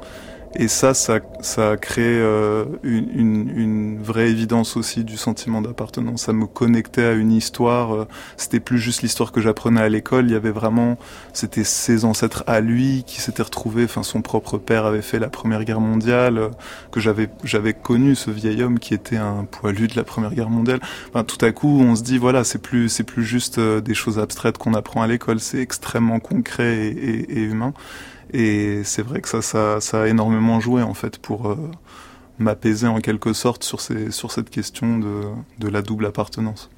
[0.56, 5.60] et ça, ça, ça a créé euh, une, une, une, vraie évidence aussi du sentiment
[5.60, 6.22] d'appartenance.
[6.22, 7.94] Ça me connectait à une histoire.
[7.94, 10.26] Euh, c'était plus juste l'histoire que j'apprenais à l'école.
[10.26, 10.96] Il y avait vraiment,
[11.32, 13.84] c'était ses ancêtres à lui qui s'étaient retrouvés.
[13.84, 16.48] Enfin, son propre père avait fait la Première Guerre mondiale, euh,
[16.92, 20.50] que j'avais, j'avais connu ce vieil homme qui était un poilu de la Première Guerre
[20.50, 20.80] mondiale.
[21.08, 24.20] Enfin, tout à coup, on se dit voilà, c'est plus, c'est plus juste des choses
[24.20, 25.40] abstraites qu'on apprend à l'école.
[25.40, 27.74] C'est extrêmement concret et, et, et humain.
[28.34, 31.56] Et c'est vrai que ça, ça, ça, a énormément joué en fait pour euh,
[32.40, 35.22] m'apaiser en quelque sorte sur, ces, sur cette question de,
[35.60, 36.68] de la double appartenance.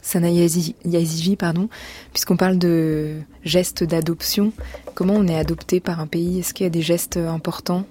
[0.00, 1.68] Sana Yazivi, pardon,
[2.12, 4.52] puisqu'on parle de gestes d'adoption,
[4.94, 6.38] comment on est adopté par un pays?
[6.38, 7.84] Est-ce qu'il y a des gestes importants?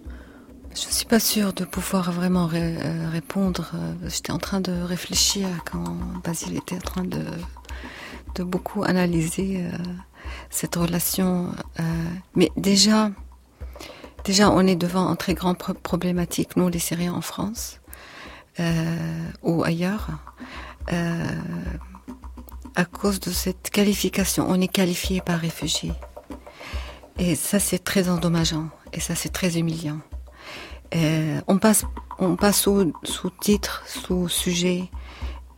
[0.73, 3.71] Je ne suis pas sûre de pouvoir vraiment ré euh, répondre.
[4.07, 7.25] J'étais en train de réfléchir quand Basile était en train de,
[8.35, 9.77] de beaucoup analyser euh,
[10.49, 11.51] cette relation.
[11.79, 11.83] Euh,
[12.35, 13.11] mais déjà,
[14.23, 17.79] déjà, on est devant une très grande problématique, nous, les Syriens en France
[18.59, 20.07] euh, ou ailleurs,
[20.91, 21.23] euh,
[22.75, 24.45] à cause de cette qualification.
[24.49, 25.91] On est qualifié par réfugié.
[27.17, 28.69] Et ça, c'est très endommageant.
[28.93, 29.99] Et ça, c'est très humiliant.
[30.95, 31.85] Euh, on passe,
[32.17, 34.89] on passe sous, sous titre, sous sujet,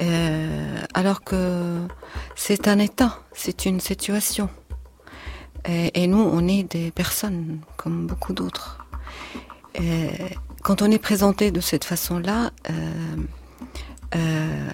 [0.01, 1.87] euh, alors que
[2.35, 4.49] c'est un état, c'est une situation.
[5.65, 8.85] Et, nous, on est des personnes comme beaucoup d'autres.
[10.63, 12.73] Quand on est présenté de cette façon-là, euh,
[14.15, 14.69] euh,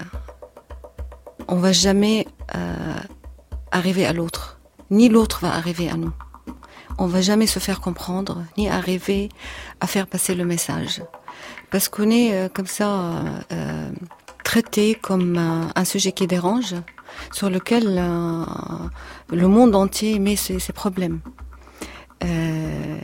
[1.48, 2.94] on va jamais euh,
[3.70, 6.12] arriver à l'autre, ni l'autre va arriver à nous.
[6.98, 9.30] On va jamais se faire comprendre, ni arriver
[9.80, 11.02] à faire passer le message,
[11.70, 13.22] parce qu'on est euh, comme ça
[13.52, 13.90] euh,
[14.44, 16.74] traité comme un sujet qui dérange
[17.32, 18.44] sur lequel euh,
[19.30, 21.20] le monde entier met ses, problèmes.
[22.24, 22.98] Euh,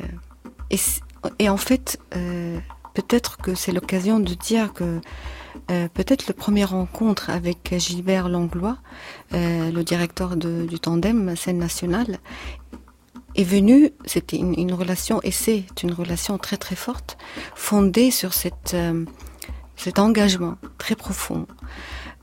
[1.39, 2.59] et, en fait, euh,
[2.95, 5.01] peut-être que c'est l'occasion de dire que
[5.95, 8.77] peut-être le premier rencontre avec Gilbert Langlois,
[9.33, 12.19] le directeur du tandem scène nationale,
[13.37, 17.17] est venu, c'était une, relation, et c'est une relation très très forte,
[17.55, 18.75] fondée sur cet
[19.97, 21.47] engagement très profond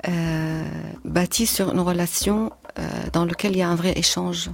[0.07, 0.63] euh,
[1.05, 4.49] bâti sur une relation euh, dans laquelle il y a un vrai échange.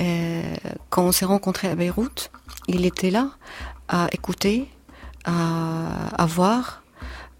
[0.00, 0.42] Euh,
[0.90, 2.30] quand on s'est rencontrés à Beyrouth,
[2.68, 3.30] il était là
[3.88, 4.68] à écouter,
[5.24, 6.82] à, à voir,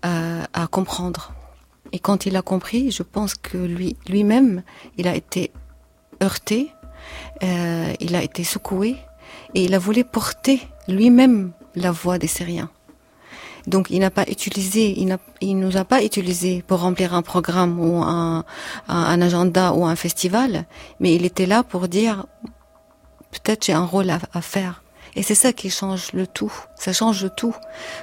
[0.02, 1.32] à, à, comprendre.
[1.92, 4.62] Et quand il a compris, je pense que lui lui-même,
[4.98, 5.52] il a été
[6.22, 6.70] heurté,
[7.42, 8.96] euh, il a été secoué,
[9.54, 12.70] et il a voulu porter lui-même la voix des Syriens.
[13.66, 17.80] Donc il n'a pas utilisé, il, il nous a pas utilisé pour remplir un programme
[17.80, 18.44] ou un,
[18.88, 20.66] un, agenda ou un festival,
[21.00, 22.26] mais il était là pour dire
[23.30, 24.82] peut-être j'ai un rôle à, à faire.
[25.16, 26.52] Et c'est ça qui change le tout.
[26.76, 27.54] Ça change le tout.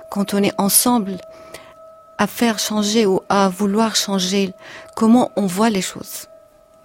[0.10, 1.17] Quand on est ensemble
[2.17, 4.54] à faire changer ou à vouloir changer
[4.95, 6.31] comment on voit les choses?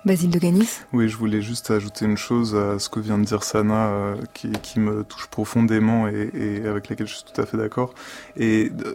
[0.06, 3.24] Basile de Ganis Oui, je voulais juste ajouter une chose à ce que vient de
[3.24, 7.56] dire Sana, euh, qui, me touche profondément et, avec laquelle je suis tout à fait
[7.56, 7.92] d'accord.
[8.36, 8.94] Et euh,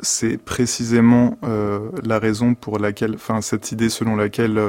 [0.00, 4.60] c'est précisément euh, la raison pour laquelle, enfin, cette idée selon laquelle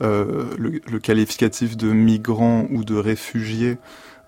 [0.00, 3.78] le, qualificatif de migrant ou de réfugié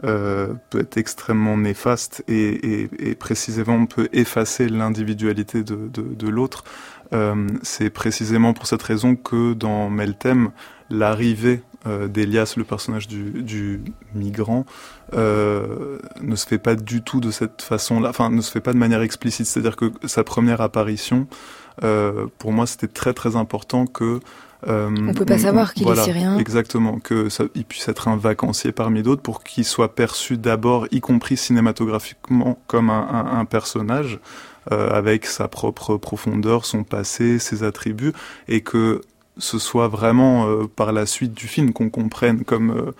[0.00, 6.64] peut être extrêmement néfaste et, et, et, précisément peut effacer l'individualité de l'autre.
[7.14, 10.50] Euh, c'est précisément pour cette raison que dans Meltem,
[10.90, 13.80] l'arrivée euh, d'Elias, le personnage du, du
[14.14, 14.66] migrant,
[15.14, 18.72] euh, ne se fait pas du tout de cette façon-là, enfin ne se fait pas
[18.72, 19.46] de manière explicite.
[19.46, 21.26] C'est-à-dire que sa première apparition,
[22.38, 24.20] pour moi, c'était très très important que
[24.66, 26.38] Euh, on peut pas savoir qu'il est syrien.
[26.38, 30.86] Exactement, que ça, il puisse être un vacancier parmi d'autres pour qu'il soit perçu d'abord,
[30.90, 34.20] y compris cinématographiquement, comme un, un, un personnage
[34.72, 38.12] euh, avec sa propre profondeur, son passé, ses attributs,
[38.48, 39.00] et que
[39.38, 42.92] ce soit vraiment euh, par la suite du film qu'on comprenne comme euh,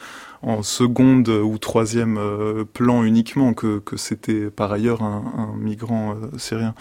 [0.43, 6.17] en seconde ou troisième euh, plan uniquement que, que c'était par ailleurs un, un migrant
[6.37, 6.75] syrien.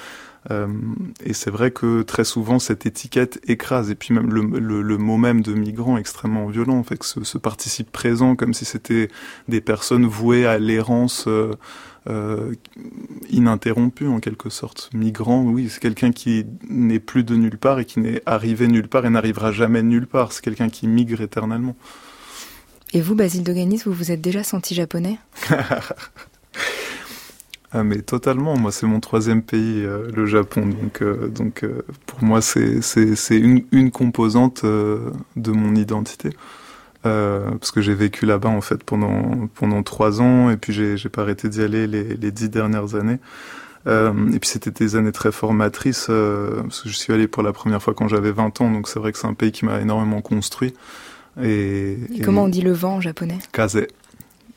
[1.23, 4.97] et c'est vrai que très souvent cette étiquette écrase et puis même le, le, le
[4.97, 9.07] mot même de migrant extrêmement violent, fait que ce, ce participe présent comme si c'était
[9.47, 11.29] des personnes vouées à l'errance
[12.07, 12.53] euh,
[13.29, 14.89] ininterrompu en quelque sorte.
[14.93, 18.87] Migrant, oui, c'est quelqu'un qui n'est plus de nulle part et qui n'est arrivé nulle
[18.87, 20.31] part et n'arrivera jamais nulle part.
[20.33, 21.75] C'est quelqu'un qui migre éternellement.
[22.93, 25.17] Et vous, Basile Doganis, vous vous êtes déjà senti japonais?
[27.75, 31.81] Ah mais totalement, moi c'est mon troisième pays, euh, le Japon, donc, euh, donc euh,
[32.05, 32.81] pour moi c'est
[33.31, 36.29] une, une composante de mon identité.
[37.05, 40.95] Euh, parce que j'ai vécu là-bas en fait pendant pendant trois ans et puis j'ai
[40.95, 43.19] j'ai pas arrêté d'y aller les, les dix dernières années.
[43.85, 47.43] Euh, et puis c'était des années très formatrices euh, parce que je suis allé pour
[47.43, 49.65] la première fois quand j'avais 20 ans, donc c'est vrai que c'est un pays qui
[49.65, 50.73] m'a énormément construit.
[51.41, 53.39] Et, et, comment on dit le vent en japonais?
[53.51, 53.85] Kaze.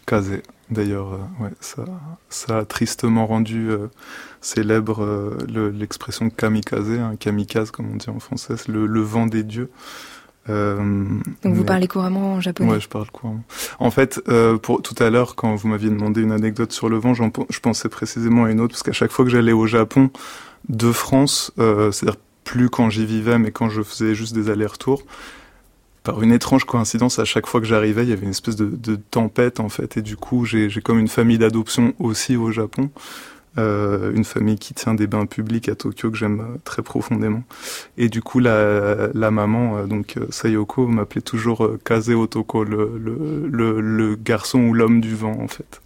[0.06, 0.40] Kaze.
[0.70, 1.84] D'ailleurs, euh, ouais, ça,
[2.28, 3.86] ça a tristement rendu euh,
[4.40, 9.44] célèbre euh, l'expression kamikaze, hein, kamikaze comme on dit en français, le, le vent des
[9.44, 9.70] dieux.
[10.48, 10.76] Euh,
[11.42, 11.66] Donc vous mais...
[11.66, 13.42] parlez couramment en japonais Ouais, je parle couramment.
[13.78, 16.98] En fait, euh, pour tout à l'heure, quand vous m'aviez demandé une anecdote sur le
[16.98, 20.10] vent, je pensais précisément à une autre, parce qu'à chaque fois que j'allais au Japon
[20.68, 25.02] de France, euh, c'est-à-dire plus quand j'y vivais, mais quand je faisais juste des allers-retours,
[26.04, 28.66] par une étrange coïncidence, à chaque fois que j'arrivais, il y avait une espèce de,
[28.66, 32.90] de, tempête en fait, et du coup, j'ai comme une famille d'adoption aussi au Japon
[33.58, 37.42] euh, une famille qui tient des bains publics à Tokyo que j'aime euh, très profondément.
[37.96, 42.98] Et du coup, la, la maman, euh, donc euh, Sayoko, m'appelait toujours Kaze Otoko, le,
[42.98, 45.80] le, le, le garçon ou l'homme du vent en fait.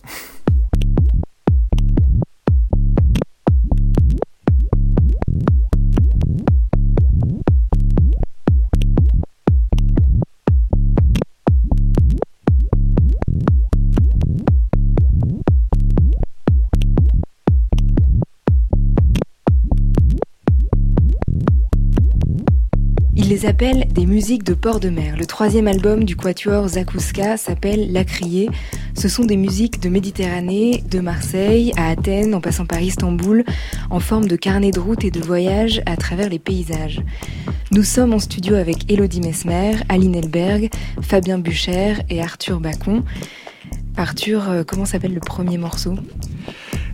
[23.40, 25.16] Les appelle des musiques de port de mer.
[25.16, 28.50] Le troisième album du quatuor Zakouska s'appelle La Criée.
[28.94, 33.44] Ce sont des musiques de Méditerranée, de Marseille à Athènes, en passant par Istanbul,
[33.88, 37.02] en forme de carnet de route et de voyage à travers les paysages.
[37.70, 40.68] Nous sommes en studio avec Elodie Mesmer, Aline Elberg,
[41.00, 43.04] Fabien Bucher et Arthur Bacon.
[43.96, 45.94] Arthur, euh, comment s'appelle le premier morceau?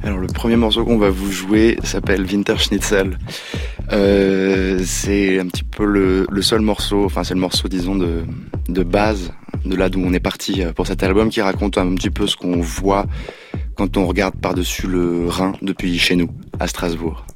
[0.02, 3.18] Alors le premier morceau qu'on va vous jouer s'appelle Winter Schnitzel.
[3.92, 8.24] Euh, c'est un petit peu le, le seul morceau, enfin c'est le morceau disons de,
[8.68, 9.32] de base
[9.64, 12.26] de là d'où on est parti euh, pour cet album qui raconte un petit peu
[12.26, 13.06] ce qu'on voit
[13.74, 17.26] quand on regarde par-dessus le Rhin depuis chez nous, à Strasbourg.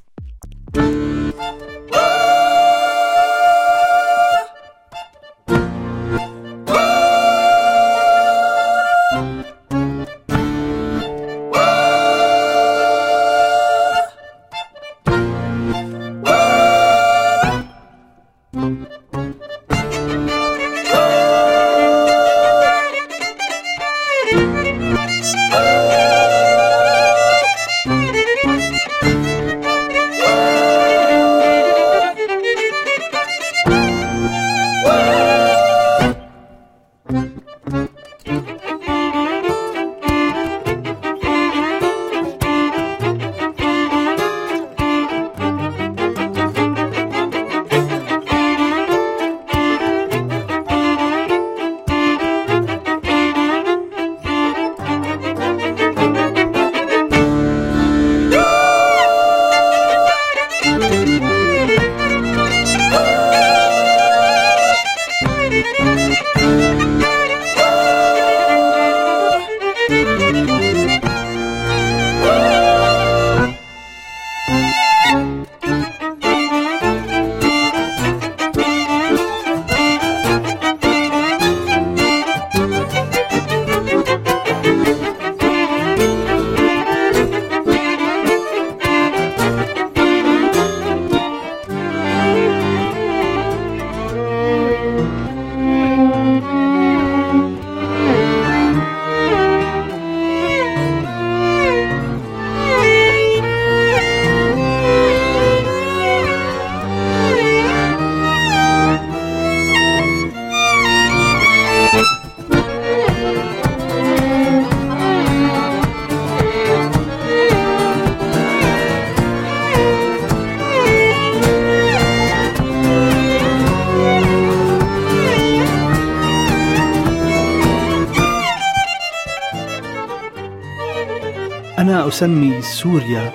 [132.11, 133.33] أسمي سوريا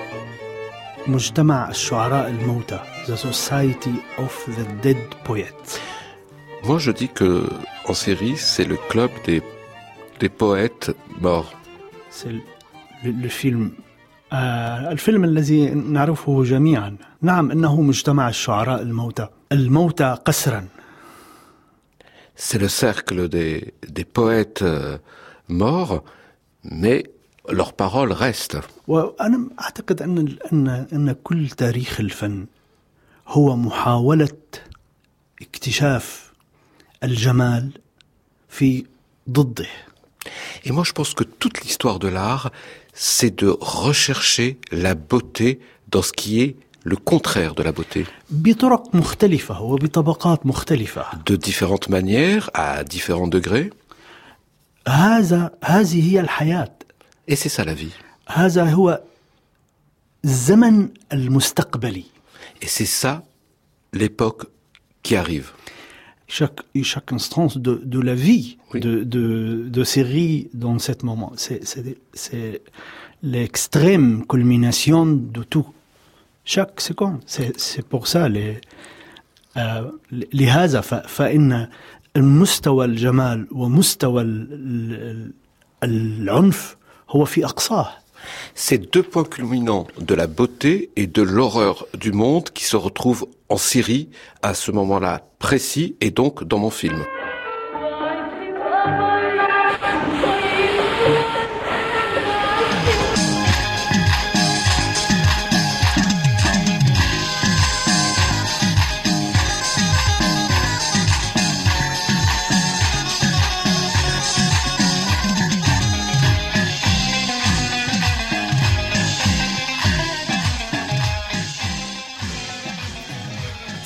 [1.08, 5.80] مجتمع الشعراء الموتى The Society of the Dead Poets
[6.68, 7.48] Moi je dis que
[7.86, 9.42] en série c'est le club des,
[10.20, 11.52] des poètes morts.
[12.10, 13.72] C'est le, le film
[14.34, 20.68] آه الفيلم الذي نعرفه جميعا نعم انه مجتمع الشعراء الموتى الموتى قسرا
[22.36, 24.98] C'est le cercle des, des poètes euh,
[25.48, 26.04] morts,
[26.66, 27.15] mais
[27.49, 28.59] leurs paroles restent.
[28.87, 32.47] وأنا أعتقد أن أن أن كل تاريخ الفن
[33.29, 34.37] هو محاولة
[35.43, 36.33] اكتشاف
[37.05, 37.71] الجمال
[38.49, 38.85] في
[39.31, 39.67] ضده.
[40.65, 42.51] Et moi, je pense que toute l'histoire de l'art,
[42.93, 48.07] c'est de rechercher la beauté dans ce qui est le contraire de la beauté.
[48.31, 51.05] بطرق مختلفة وبطبقات مختلفة.
[51.27, 53.71] De différentes manières, à différents degrés.
[54.89, 56.73] هذا هذه هي الحياة.
[57.29, 57.93] Et c'est ça la vie.
[58.29, 59.01] هذا هو
[60.25, 62.05] الزمن المستقبلي.
[62.63, 63.23] Et c'est ça
[63.93, 64.47] l'époque
[65.03, 65.51] qui arrive.
[66.29, 68.81] Chaque, chaque instance de, de la vie oui.
[68.81, 71.33] de, de, de série dans ce moment.
[71.37, 72.63] C'est
[73.23, 75.67] l'extrême culmination de tout.
[76.45, 77.21] chaque seconde.
[77.27, 78.61] C'est pour ça les
[80.33, 81.69] لهذا فإن
[82.17, 84.23] المستوى الجمال ومستوى
[85.83, 86.77] العنف
[87.15, 87.91] هو في أقصاه.
[88.55, 93.27] Ces deux points culminants de la beauté et de l'horreur du monde qui se retrouvent
[93.49, 94.11] en Syrie
[94.43, 97.05] à ce moment-là précis et donc dans mon film.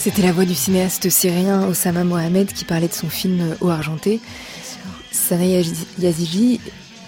[0.09, 4.19] C'était la voix du cinéaste syrien Osama Mohamed qui parlait de son film Eau argentée.
[5.11, 6.59] Sana Yazigi,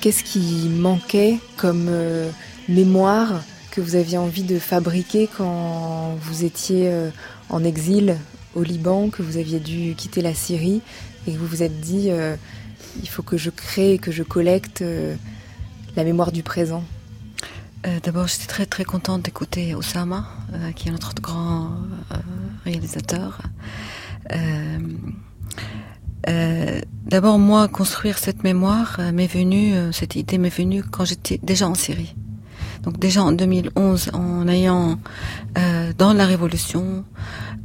[0.01, 2.29] qu'est-ce qui manquait comme euh,
[2.69, 3.41] mémoire
[3.71, 7.09] que vous aviez envie de fabriquer quand vous étiez euh,
[7.49, 8.17] en exil
[8.53, 10.83] au Liban, que vous aviez dû quitter la Syrie
[11.25, 12.35] et que vous vous êtes dit euh,
[13.01, 14.83] il faut que je crée, que je collecte
[15.95, 16.83] la mémoire du présent?
[17.88, 21.71] Euh, D'abord, j'étais très très contente d'écouter Osama, euh, qui est notre grand
[22.11, 22.15] euh,
[22.65, 23.41] réalisateur.
[27.05, 31.75] D'abord, moi, construire cette mémoire m'est venue, cette idée m'est venue quand j'étais déjà en
[31.75, 32.15] Syrie.
[32.84, 34.97] Donc déjà en 2011, en ayant
[35.97, 37.03] dans la révolution,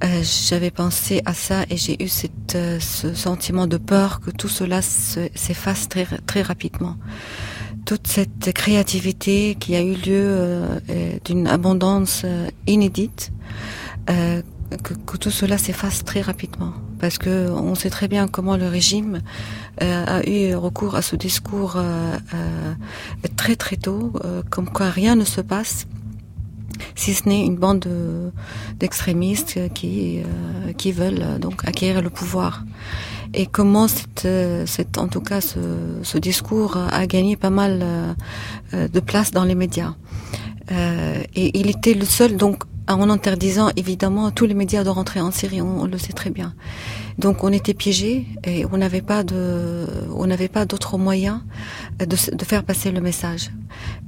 [0.02, 4.82] j'avais pensé à ça et j'ai eu cette, ce sentiment de peur que tout cela
[4.82, 6.96] s'efface très très rapidement
[7.86, 10.78] toute cette créativité qui a eu lieu euh,
[11.24, 13.32] d'une abondance euh, inédite,
[14.10, 14.42] euh,
[14.82, 16.72] que, tout cela s'efface très rapidement.
[16.98, 19.22] Parce que on sait très bien comment le régime
[19.80, 21.76] a eu recours à ce discours
[23.36, 24.14] très très tôt,
[24.48, 25.86] comme quoi rien ne se passe
[26.94, 27.86] si ce n'est une bande
[28.80, 30.20] d'extrémistes qui
[30.78, 32.64] qui veulent donc acquérir le pouvoir
[33.34, 34.28] et comment cette,
[34.66, 35.58] cette, en tout cas ce,
[36.02, 37.80] ce, discours a gagné pas mal
[38.74, 39.94] euh, de place dans les médias.
[40.72, 45.20] Euh, et il était le seul, donc en interdisant évidemment tous les médias de rentrer
[45.20, 46.54] en Syrie, on le sait très bien.
[47.18, 51.40] Donc on était piégés et on n'avait pas de, on n'avait pas d'autres moyens
[51.98, 53.50] de, faire passer le message.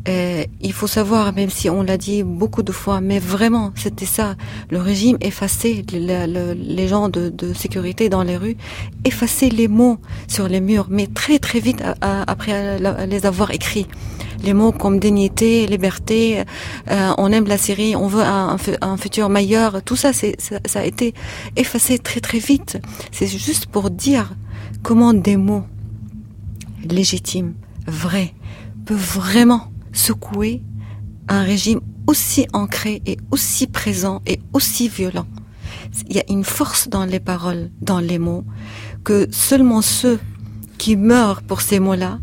[0.07, 4.37] Il faut savoir, même si on l'a dit beaucoup de fois, mais vraiment c'était ça.
[4.71, 8.57] Le régime effaçait les gens de, de, sécurité dans les rues,
[9.05, 13.87] effaçait les mots sur les murs, mais très très vite après les avoir écrits
[14.43, 16.45] les mots comme dignité, liberté,
[16.91, 20.61] euh, on aime la Syrie, on veut un, un futur meilleur, tout ça, c'est, ça,
[20.65, 21.15] ça, a été
[21.57, 22.79] effacé très très vite.
[23.13, 24.35] C'est juste pour dire
[24.83, 25.65] comment des mots
[26.85, 27.55] légitimes,
[27.87, 28.35] vrais,
[28.87, 30.63] peuvent vraiment secouer
[31.29, 35.27] un régime aussi ancré et aussi présent et aussi violent.
[36.09, 38.45] Il y a une force dans les paroles, dans les mots,
[39.05, 40.19] que seulement ceux
[40.79, 42.19] qui meurent pour ces mots-là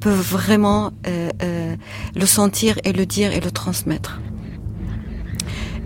[0.00, 1.76] peuvent vraiment euh, euh,
[2.14, 4.20] le sentir et le dire et le transmettre.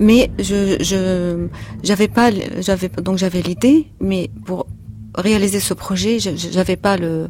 [0.00, 1.48] Mais je je
[1.82, 4.66] j'avais pas j'avais donc j'avais l'idée, mais pour
[5.16, 7.28] réaliser ce projet, j'avais pas le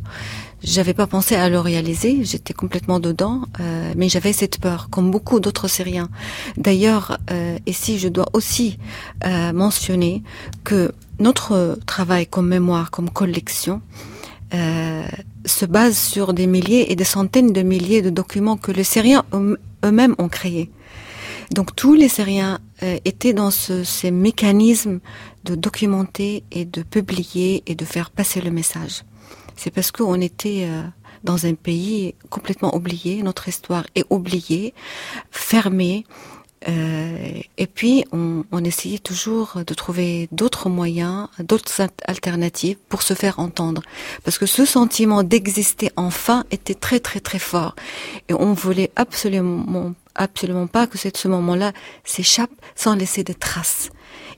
[0.65, 5.11] j'avais pas pensé à le réaliser, j'étais complètement dedans, euh, mais j'avais cette peur, comme
[5.11, 6.09] beaucoup d'autres Syriens.
[6.57, 8.79] D'ailleurs, euh, ici, je dois aussi
[9.27, 10.23] euh, mentionner
[10.65, 13.83] que notre travail comme mémoire, comme collection,
[14.55, 15.05] euh,
[15.45, 19.25] se base sur des milliers et des centaines de milliers de documents que les Syriens
[19.85, 20.71] eux-mêmes ont créé.
[21.51, 25.01] Donc tous les Syriens euh, étaient dans ce, ces mécanismes
[25.45, 29.05] de documenter et de publier et de faire passer le message.
[29.57, 30.83] C'est parce qu'on était euh,
[31.23, 34.75] dans un pays complètement oublié, notre histoire est oubliée,
[35.31, 36.05] fermée,
[36.69, 43.15] euh, et puis, on, on, essayait toujours de trouver d'autres moyens, d'autres alternatives pour se
[43.15, 43.83] faire entendre.
[44.25, 47.75] Parce que ce sentiment d'exister enfin était très, très, très fort.
[48.29, 51.73] Et on voulait absolument, absolument pas que ce moment-là
[52.05, 53.91] s'échappe sans laisser de traces.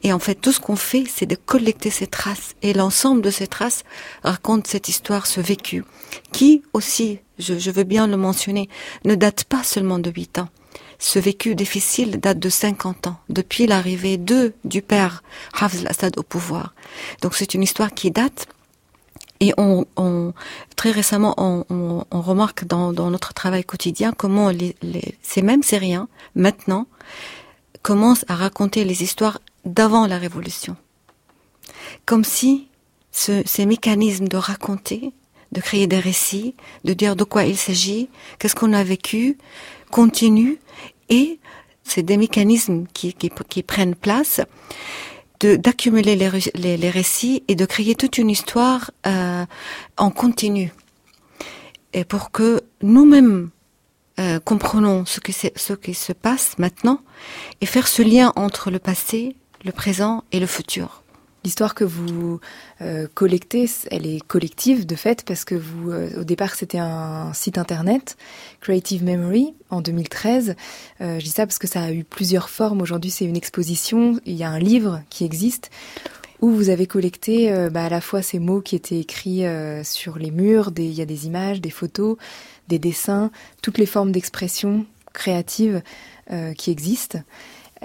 [0.03, 2.55] Et en fait, tout ce qu'on fait, c'est de collecter ces traces.
[2.63, 3.85] Et l'ensemble de ces traces
[4.23, 5.85] raconte cette histoire, ce vécu,
[6.33, 8.69] qui aussi, je, je veux bien le mentionner,
[9.05, 10.49] ne date pas seulement de huit ans
[10.99, 15.23] ce vécu difficile date de 50 ans, depuis l'arrivée de du père
[15.53, 16.75] Hafez al-Assad au pouvoir.
[17.23, 18.47] Donc c'est une histoire qui date.
[19.41, 19.85] Et on,
[20.77, 24.51] très récemment, on, remarque dans, dans, notre travail quotidien comment
[25.21, 26.87] ces mêmes Syriens, maintenant,
[27.83, 30.75] commencent à raconter les histoires d'avant la Révolution.
[32.07, 32.69] Comme si
[33.13, 35.13] ce, ces mécanismes de raconter,
[35.53, 39.39] de créer des récits, de dire de quoi il s'agit, qu'est-ce qu'on a vécu,
[39.97, 40.59] continuent
[41.09, 41.41] et
[41.83, 43.15] c'est des mécanismes qui,
[43.63, 44.43] prennent place
[45.41, 49.47] d'accumuler les, récits et de créer toute une histoire euh,
[49.97, 50.71] en continu.
[51.95, 53.49] Et pour que nous-mêmes
[54.21, 55.21] euh, comprenons ce
[55.75, 57.01] qui se passe maintenant
[57.63, 59.35] et faire ce lien entre le passé,
[59.65, 61.05] le présent et le futur.
[61.47, 62.41] L'histoire que vous
[62.81, 67.33] euh, collectez, elle est collective de fait parce que vous, euh, au départ, c'était un
[67.35, 68.17] site internet,
[68.61, 70.57] Creative Memory, en 2013.
[71.01, 72.83] Euh, je dis ça parce que ça a eu plusieurs formes.
[72.83, 74.19] Aujourd'hui, c'est une exposition.
[74.27, 75.71] Il y a un livre qui existe
[76.41, 79.45] où vous avez collecté bah, à la fois ces mots qui étaient écrits
[79.85, 80.73] sur les murs.
[80.77, 82.17] Il y a des images, des photos,
[82.67, 83.31] des dessins,
[83.63, 85.81] toutes les formes d'expression créative
[86.59, 87.21] qui existent.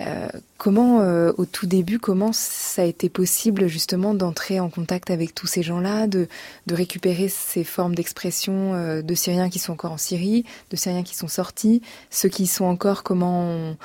[0.07, 0.27] Euh,
[0.57, 5.35] comment, euh, au tout début, comment ça a été possible justement d'entrer en contact avec
[5.35, 6.27] tous ces gens-là, de,
[6.69, 11.15] récupérer ces formes d'expression euh, de Syriens qui sont encore en Syrie, de Syriens qui
[11.15, 13.77] sont sortis, ceux qui sont encore, comment on,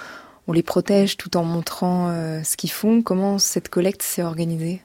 [0.46, 2.10] on les protège tout en montrant
[2.44, 4.80] ce qu'ils font, comment cette collecte s'est organisée?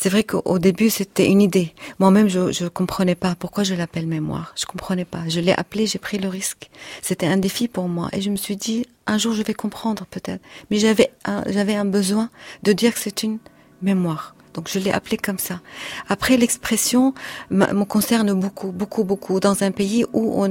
[0.00, 1.74] C'est vrai qu'au début, c'était une idée.
[1.98, 4.54] Moi-même, je ne comprenais pas pourquoi je l'appelle mémoire.
[4.56, 5.28] Je comprenais pas.
[5.28, 6.70] Je l'ai appelé, j'ai pris le risque.
[7.02, 8.08] C'était un défi pour moi.
[8.14, 10.40] Et je me suis dit, un jour, je vais comprendre peut-être.
[10.70, 12.30] Mais j'avais un, j'avais un besoin
[12.62, 13.40] de dire que c'est une
[13.82, 14.34] mémoire.
[14.54, 15.60] Donc je l'ai appelé comme ça.
[16.08, 17.12] Après, l'expression
[17.50, 20.50] me concerne beaucoup, beaucoup, beaucoup dans un pays où on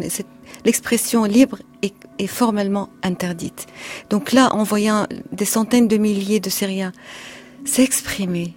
[0.64, 3.66] l'expression libre est, formellement interdite.
[4.12, 6.92] Donc là, en voyant des centaines de milliers de Syriens
[7.66, 8.54] s'exprimer,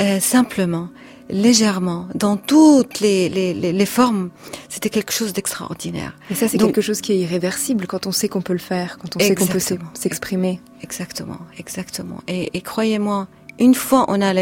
[0.00, 0.88] euh, simplement,
[1.28, 4.30] légèrement, dans toutes les, les, les, formes,
[4.68, 6.16] c'était quelque chose d'extraordinaire.
[6.30, 8.98] Et ça, c'est quelque chose qui est irréversible quand on sait qu'on peut le faire,
[8.98, 9.60] quand on sait qu'on peut
[9.94, 10.60] s'exprimer.
[10.82, 12.20] Exactement, exactement.
[12.28, 13.28] Et, et croyez-moi,
[13.58, 14.32] une fois on a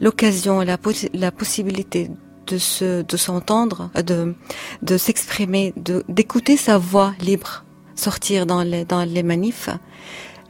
[0.00, 2.10] l'occasion, la, la, la possibilité
[2.46, 4.34] de se, de s'entendre, de,
[4.82, 7.64] de s'exprimer, de, d'écouter sa voix libre
[7.94, 9.68] sortir dans les, dans les manifs,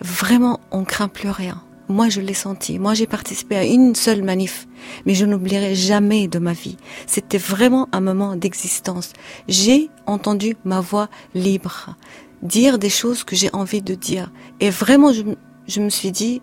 [0.01, 2.79] vraiment, on craint plus rien moi, je l'ai senti.
[2.79, 4.67] Moi, j'ai participé à une seule manif,
[5.07, 6.77] mais je n'oublierai jamais de ma vie.
[7.07, 9.13] C'était vraiment un moment d'existence.
[9.49, 11.97] J'ai entendu ma voix libre,
[12.43, 14.31] dire des choses que j'ai envie de dire.
[14.61, 16.43] Et vraiment, je, me suis dit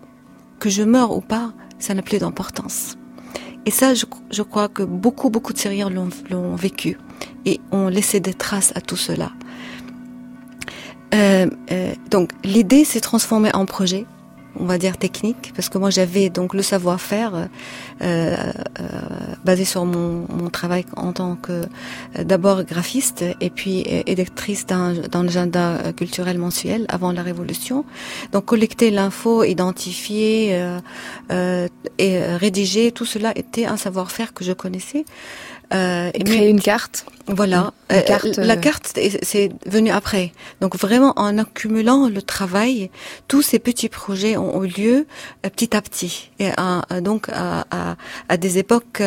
[0.60, 2.96] que je meurs ou pas, ça n'a plus d'importance.
[3.66, 6.98] Et ça, je, je, crois que beaucoup, beaucoup de Syriens l'ont vécu
[7.44, 9.32] et ont laissé des traces à tout cela.
[11.14, 14.06] Euh, euh, donc, l'idée s'est transformée en projet
[14.60, 17.46] on va dire technique, parce que moi j'avais donc le savoir-faire euh,
[18.02, 18.36] euh,
[19.44, 24.94] basé sur mon, mon, travail en tant que euh, d'abord graphiste et puis électrice dans,
[25.12, 27.84] l'agenda culturel mensuel avant la Révolution.
[28.32, 30.58] Donc collecter l'info, identifier
[31.98, 35.04] et rédiger, tout cela était un savoir-faire que je connaissais.
[35.74, 37.04] Euh, et créer une carte.
[37.26, 40.32] Voilà, la carte, la carte c'est venu après.
[40.62, 42.90] Donc vraiment en accumulant le travail,
[43.28, 45.06] tous ces petits projets ont eu lieu
[45.44, 46.50] euh, petit à petit et
[47.02, 47.96] donc à, à,
[48.28, 49.02] à, des époques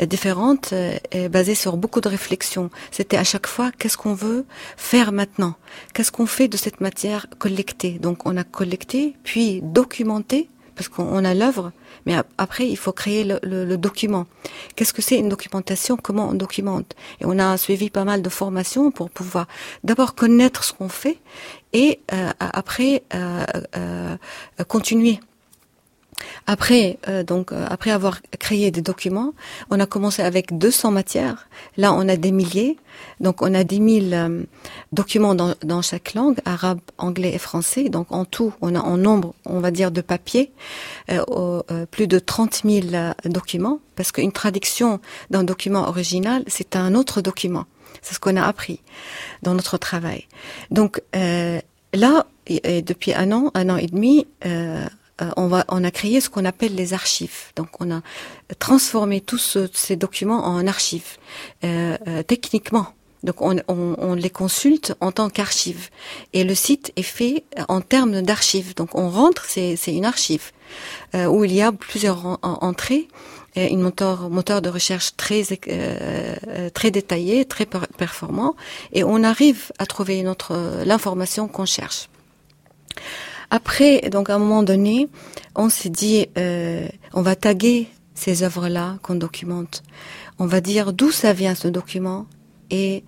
[0.00, 0.74] différentes
[1.12, 2.70] et basées sur beaucoup de réflexions.
[2.90, 4.44] C'était à chaque fois qu'est-ce qu'on veut
[4.76, 5.54] faire maintenant,
[5.94, 7.98] qu'est-ce qu'on fait de cette matière collectée?
[7.98, 11.72] Donc on a collecté puis documenté parce qu'on a l'œuvre,
[12.04, 14.26] mais après il faut créer le, document.
[14.76, 15.96] Qu'est-ce que c'est une documentation?
[15.96, 16.94] Comment on documente?
[17.20, 19.48] Et on a suivi pas mal de formations pour pouvoir
[19.82, 21.18] d'abord connaître ce qu'on fait
[21.72, 23.44] et euh, après euh,
[23.76, 24.16] euh,
[24.68, 25.18] continuer.
[26.46, 29.34] Après, euh, donc, euh, après avoir créé des documents,
[29.70, 31.48] on a commencé avec 200 matières.
[31.76, 32.78] Là, on a des milliers.
[33.20, 34.42] Donc, on a 10 000 euh,
[34.92, 37.88] documents dans, dans, chaque langue, arabe, anglais et français.
[37.88, 40.52] Donc, en tout, on a en nombre, on va dire, de papier,
[41.90, 42.86] plus de 30 000
[43.24, 45.00] documents, parce qu'une traduction
[45.30, 47.66] d'un document original, c'est un autre document.
[48.02, 48.80] C'est ce qu'on a appris
[49.42, 50.26] dans notre travail.
[50.70, 54.86] Donc, là, et, depuis un an, un an et demi, euh,
[55.36, 57.52] on, va, on a créé ce qu'on appelle les archives.
[57.56, 58.02] Donc on a
[58.58, 61.16] transformé tous ces documents en archives
[61.64, 62.88] euh, euh, techniquement.
[63.22, 65.88] Donc on, les consulte en tant qu'archives.
[66.32, 68.74] Et le site est fait en termes d'archives.
[68.76, 70.52] Donc on rentre, c'est une archive
[71.14, 73.08] euh, où il y a plusieurs entrées,
[73.56, 74.28] une moteur,
[74.62, 78.54] de recherche très euh, très détaillé, très performant,
[78.92, 82.08] et on arrive à trouver notre l'information qu'on cherche.
[83.50, 85.08] Après, donc à un moment donné,
[85.54, 89.82] on s'est dit, euh, on va taguer ces œuvres-là qu'on documente.
[90.38, 92.26] On va dire d'où ça vient ce document
[92.70, 93.04] et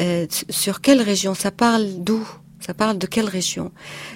[0.00, 1.34] euh, sur quelle région.
[1.34, 2.26] Ça parle d'où
[2.60, 3.72] Ça parle de quelle région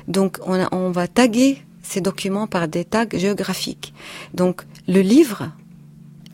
[0.08, 3.92] Donc on, on va taguer ces documents par des tags géographiques.
[4.34, 5.50] Donc le livre,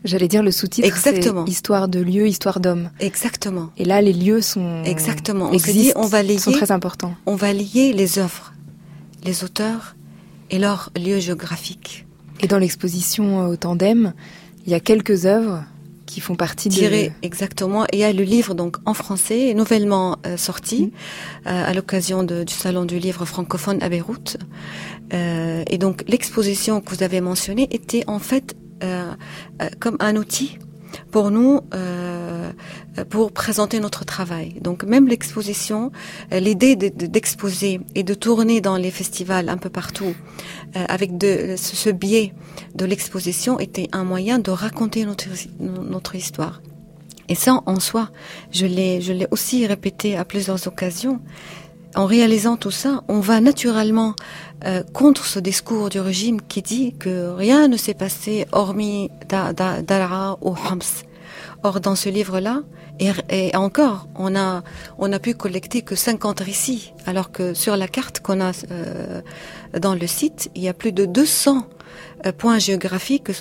[0.03, 1.43] J'allais dire le sous-titre, Exactement.
[1.45, 2.91] histoire de lieu, histoire d'homme.
[2.99, 3.71] Exactement.
[3.77, 5.49] Et là, les lieux sont exactement.
[5.51, 7.15] On dit, on va lier, sont très importants.
[7.25, 8.53] On va lier les œuvres
[9.23, 9.95] les auteurs
[10.49, 12.05] et leur lieu géographique.
[12.39, 14.13] Et dans l'exposition euh, au tandem,
[14.65, 15.63] il y a quelques œuvres
[16.05, 17.11] qui font partie de...
[17.21, 17.85] exactement.
[17.85, 20.91] Et il y a le livre donc en français, nouvellement euh, sorti mm.
[21.47, 24.37] euh, à l'occasion du salon du livre francophone à Beyrouth.
[25.11, 28.55] et donc l'exposition que vous avez mentionnée était en fait
[29.79, 30.59] comme un outil
[31.11, 32.51] pour nous euh,
[33.09, 34.55] pour présenter notre travail.
[34.61, 35.91] Donc même l'exposition,
[36.33, 40.15] euh, l'idée d'exposer et de tourner dans les festivals un peu partout
[40.75, 42.33] euh, avec de, ce biais
[42.75, 45.27] de l'exposition était un moyen de raconter notre,
[45.59, 46.61] notre histoire.
[47.29, 48.09] Et ça, en soi,
[48.51, 51.19] je l'ai, je l'ai aussi répété à plusieurs occasions.
[51.95, 54.13] En réalisant tout ça, on va naturellement
[54.65, 60.37] euh, contre ce discours du régime qui dit que rien ne s'est passé hormis Dara
[60.41, 60.81] ou Hams.
[61.63, 62.61] Or, dans ce livre-là,
[62.99, 64.63] et, encore, on a,
[64.97, 69.21] on a pu collecter que 50 récits, alors que sur la carte qu'on a euh,
[69.77, 71.67] dans le site, il y a plus de 200
[72.25, 73.31] euh, points géographiques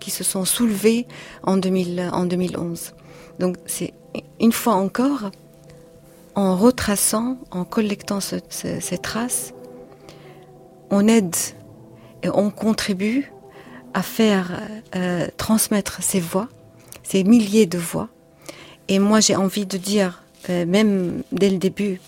[0.00, 1.06] qui se sont soulevés
[1.42, 2.92] en, 2000, en 2011.
[3.38, 3.92] Donc, c'est
[4.40, 5.30] une fois encore,
[6.34, 9.52] en retraçant, en collectant ces traces,
[10.90, 11.36] on aide
[12.22, 13.32] et on contribue
[13.94, 14.60] à faire
[14.94, 16.48] euh, transmettre ces voix,
[17.02, 18.08] ces milliers de voix.
[18.88, 22.00] Et moi, j'ai envie de dire, euh, même dès le début,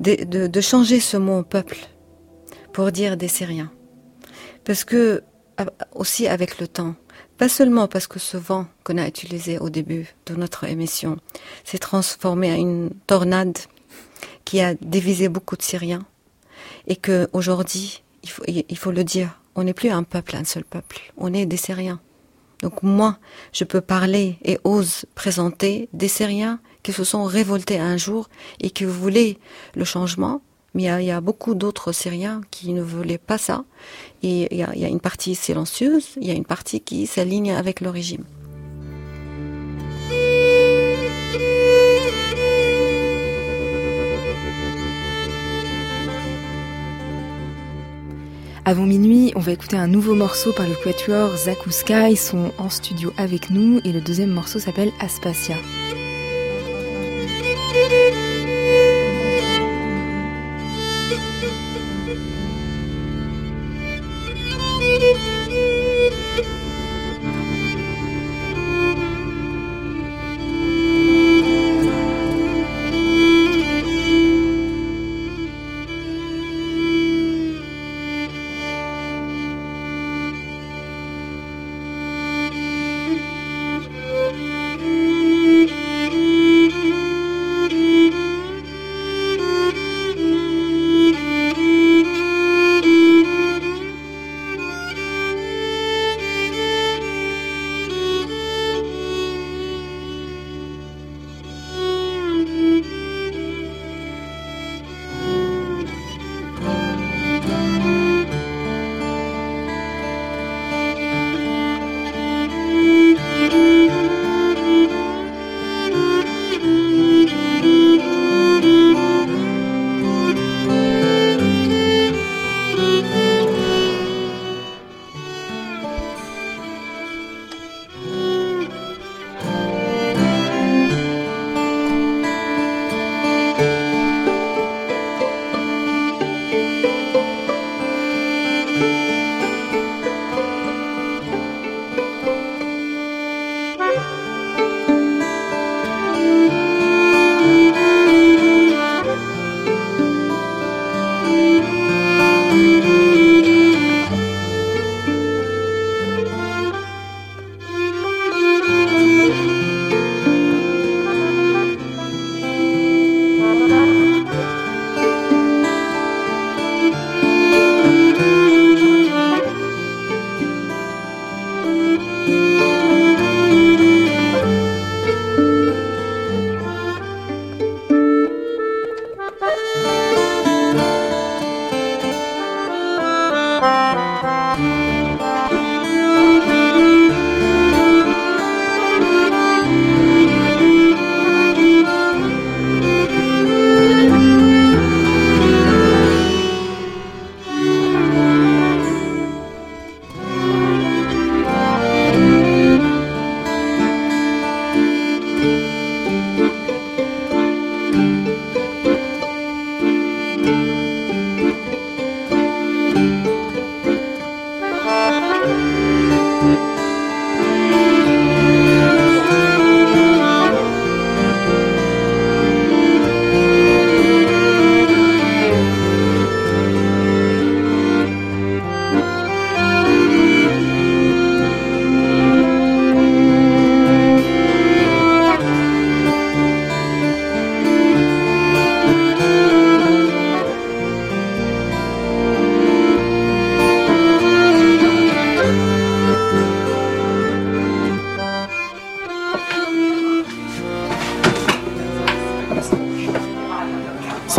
[0.00, 1.78] de, changer ce mot peuple
[2.72, 3.70] pour dire des Syriens.
[4.64, 5.22] Parce que,
[5.94, 6.94] aussi avec le temps,
[7.42, 11.16] pas seulement parce que ce vent qu'on a utilisé au début de notre émission
[11.64, 13.58] s'est transformé en une tornade
[14.44, 16.06] qui a divisé beaucoup de Syriens,
[16.86, 20.44] et que aujourd'hui, il faut, il faut le dire, on n'est plus un peuple, un
[20.44, 21.98] seul peuple, on est des Syriens.
[22.62, 23.18] Donc moi,
[23.52, 28.28] je peux parler et ose présenter des Syriens qui se sont révoltés un jour
[28.60, 29.36] et qui voulaient
[29.74, 30.42] le changement,
[30.74, 33.64] mais il y a, beaucoup d'autres Syriens qui ne voulaient pas ça.
[34.22, 37.52] Et il y, y a une partie silencieuse, il y a une partie qui s'aligne
[37.52, 38.24] avec le régime.
[48.64, 52.10] Avant minuit, on va écouter un nouveau morceau par le quatuor Zakuska.
[52.10, 55.56] Ils sont en studio avec nous et le deuxième morceau s'appelle Aspasia.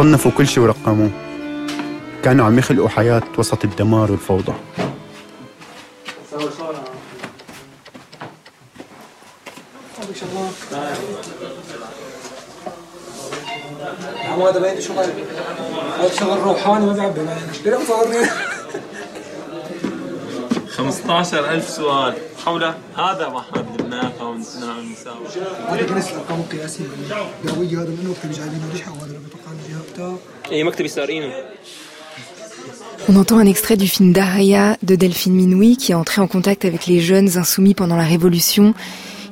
[0.04, 1.10] صنفوا كل شيء ورقموه.
[2.24, 4.54] كانوا عم يخلقوا حياة وسط الدمار والفوضى.
[14.16, 15.06] حماده بعيد شغل.
[16.20, 18.28] شغل روحاني ما بيعبي معنا مصورني
[20.68, 22.14] 15000 سؤال.
[22.46, 22.64] حول
[22.98, 25.18] هذا محمد لبنان أو نعمل المساواة
[25.70, 26.86] هذا جلس الارقام القياسيه
[27.48, 29.23] قويه هذا من وقت اللي جايبينه رجحه وهذا
[33.10, 36.66] On entend un extrait du film Daraya de Delphine Minoui qui est entré en contact
[36.66, 38.74] avec les jeunes insoumis pendant la Révolution.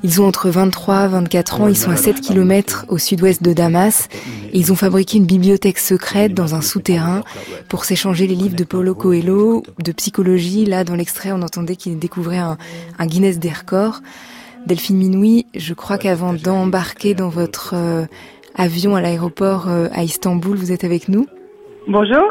[0.04, 3.54] Ils ont entre 23 et 24 ans, ils sont à 7 km au sud-ouest de
[3.54, 4.10] Damas
[4.52, 7.24] et ils ont fabriqué une bibliothèque secrète dans un souterrain
[7.70, 10.66] pour s'échanger les livres de Paulo Coelho, de psychologie.
[10.66, 12.58] Là, dans l'extrait, on entendait qu'ils découvraient un,
[12.98, 14.02] un, Guinness des records.
[14.66, 18.06] Delphine Minoui, je crois qu'avant d'embarquer dans votre euh,
[18.56, 21.28] avion à l'aéroport euh, à Istanbul, vous êtes avec nous
[21.88, 22.24] Bonjour.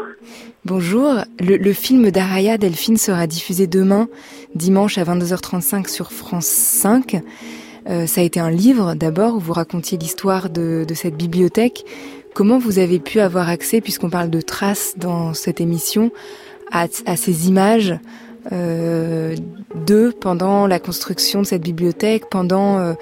[0.63, 1.15] Bonjour.
[1.39, 4.07] Le, le film d'Araya Delphine sera diffusé demain,
[4.55, 7.21] dimanche à 22h35 sur France 5.
[7.89, 11.83] Euh, ça a été un livre d'abord où vous racontiez l'histoire de, de, cette bibliothèque.
[12.33, 16.11] Comment vous avez pu avoir accès, puisqu'on parle de traces dans cette émission,
[16.71, 17.95] à, à ces images
[18.51, 19.35] euh,
[19.75, 22.93] de pendant la construction de cette bibliothèque, pendant euh,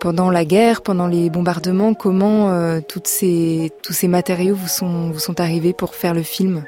[0.00, 5.18] pendant la guerre, pendant les bombardements, comment euh, ces, tous ces matériaux vous sont, vous
[5.18, 6.64] sont arrivés pour faire le film?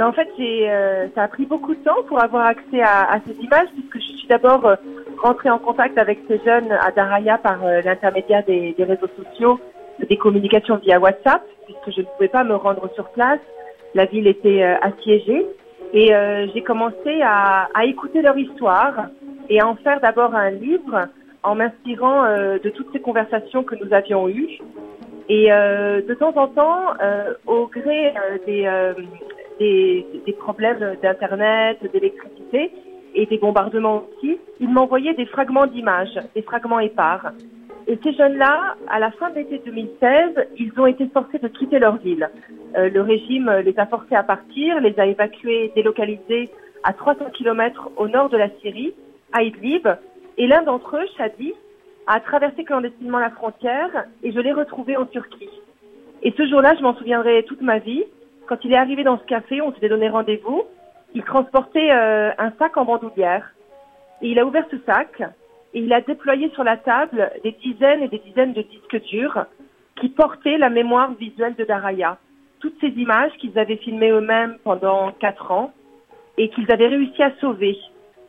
[0.00, 3.34] Ben, En fait, euh, ça a pris beaucoup de temps pour avoir accès à, ces
[3.34, 4.76] images, puisque je suis d'abord euh,
[5.22, 9.60] rentrée en contact avec ces jeunes à Daraya par euh, l'intermédiaire des, réseaux sociaux,
[10.08, 13.40] des communications via WhatsApp, puisque je ne pouvais pas me rendre sur place.
[13.94, 15.46] La ville était assiégée.
[15.92, 16.12] Et
[16.54, 19.08] j'ai commencé à, écouter leur histoire
[19.50, 21.08] et en faire d'abord un livre
[21.42, 24.58] en m'inspirant de toutes ces conversations que nous avions eues.
[25.28, 26.94] Et de temps en temps,
[27.46, 28.14] au gré
[28.46, 28.66] des
[29.60, 32.72] des, problèmes d'Internet, d'électricité
[33.14, 37.32] et des bombardements aussi, ils m'envoyaient des fragments d'images, des fragments épars.
[37.86, 41.78] Et ces jeunes-là, à la fin de l'été 2016, ils ont été forcés de quitter
[41.78, 42.30] leur ville.
[42.76, 46.50] Euh, le régime les a forcés à partir, les a évacués, délocalisés
[46.84, 48.94] à 300 km au nord de la Syrie,
[49.32, 49.88] à Idlib.
[50.38, 51.52] Et l'un d'entre eux, Shadi,
[52.06, 55.50] a traversé clandestinement la frontière et je l'ai retrouvé en Turquie.
[56.22, 58.04] Et ce jour-là, je m'en souviendrai toute ma vie
[58.50, 60.64] quand il est arrivé dans ce café, on s'était donné rendez-vous.
[61.14, 63.54] Il transportait euh, un sac en bandoulière.
[64.22, 65.22] Et il a ouvert ce sac
[65.72, 69.46] et il a déployé sur la table des dizaines et des dizaines de disques durs
[70.00, 72.18] qui portaient la mémoire visuelle de Daraya.
[72.58, 75.72] Toutes ces images qu'ils avaient filmées eux-mêmes pendant quatre ans
[76.36, 77.78] et qu'ils avaient réussi à sauver.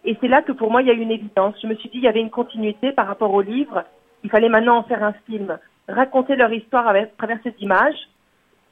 [0.03, 1.55] Et c'est là que pour moi, il y a eu une évidence.
[1.61, 3.83] Je me suis dit, il y avait une continuité par rapport au livre.
[4.23, 8.07] Il fallait maintenant en faire un film, raconter leur histoire à travers ces images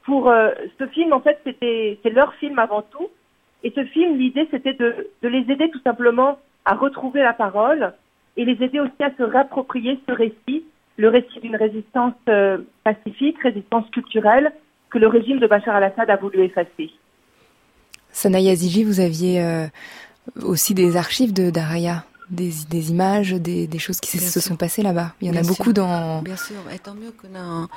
[0.04, 3.08] pour euh, ce film, en fait, c'était leur film avant tout.
[3.62, 7.92] Et ce film, l'idée, c'était de, les aider tout simplement à retrouver la parole
[8.36, 10.64] et les aider aussi à se réapproprier ce récit,
[10.96, 14.52] le récit d'une résistance euh, pacifique, résistance culturelle
[14.90, 16.90] que le régime de Bachar al-Assad a voulu effacer.
[18.10, 19.66] Sanaya Ziji, vous aviez euh,
[20.42, 24.82] aussi des archives de Daraya des, des images, des, des, choses qui se sont passées
[24.82, 25.14] là-bas.
[25.20, 26.22] Il y en Bien a beaucoup dans.
[26.22, 27.68] Bien sûr, et tant mieux qu'on a,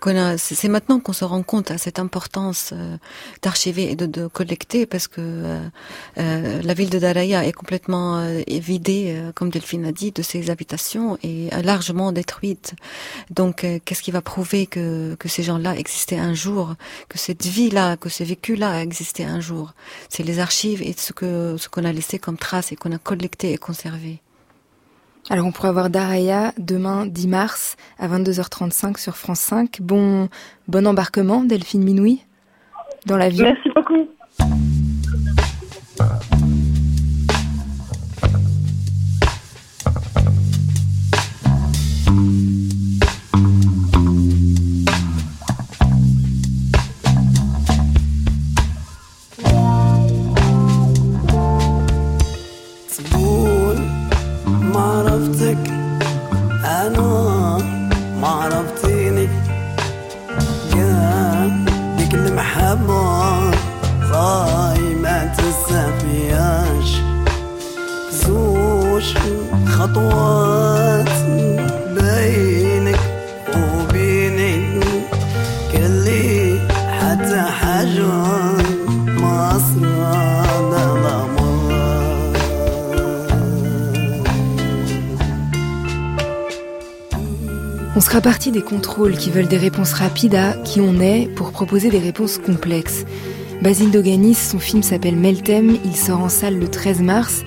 [0.00, 0.38] qu'on a.
[0.38, 2.96] C'est maintenant qu'on se rend compte à cette importance euh,
[3.42, 5.60] d'archiver et de, de, collecter, parce que euh,
[6.18, 10.22] euh, la ville de Daraya est complètement euh, vidée, euh, comme Delphine a dit, de
[10.22, 12.74] ses habitations et largement détruite.
[13.30, 16.74] Donc, qu'est-ce qui va prouver que que ces gens-là existaient un jour,
[17.08, 19.72] que cette vie-là, que ce vécu-là existait un jour?
[20.08, 22.98] C'est les archives et ce que ce qu'on a laissé comme traces et qu'on a
[22.98, 24.01] collecté et conservé.
[25.30, 29.80] Alors on pourra voir Daraya demain 10 mars à 22h35 sur France 5.
[29.80, 30.28] Bon,
[30.68, 32.22] bon embarquement Delphine Minoui
[33.06, 33.44] dans l'avion.
[33.44, 34.08] Merci beaucoup.
[87.94, 91.52] On sera parti des contrôles qui veulent des réponses rapides à qui on est pour
[91.52, 93.04] proposer des réponses complexes.
[93.60, 97.44] Basile Doganis, son film s'appelle Meltem, il sort en salle le 13 mars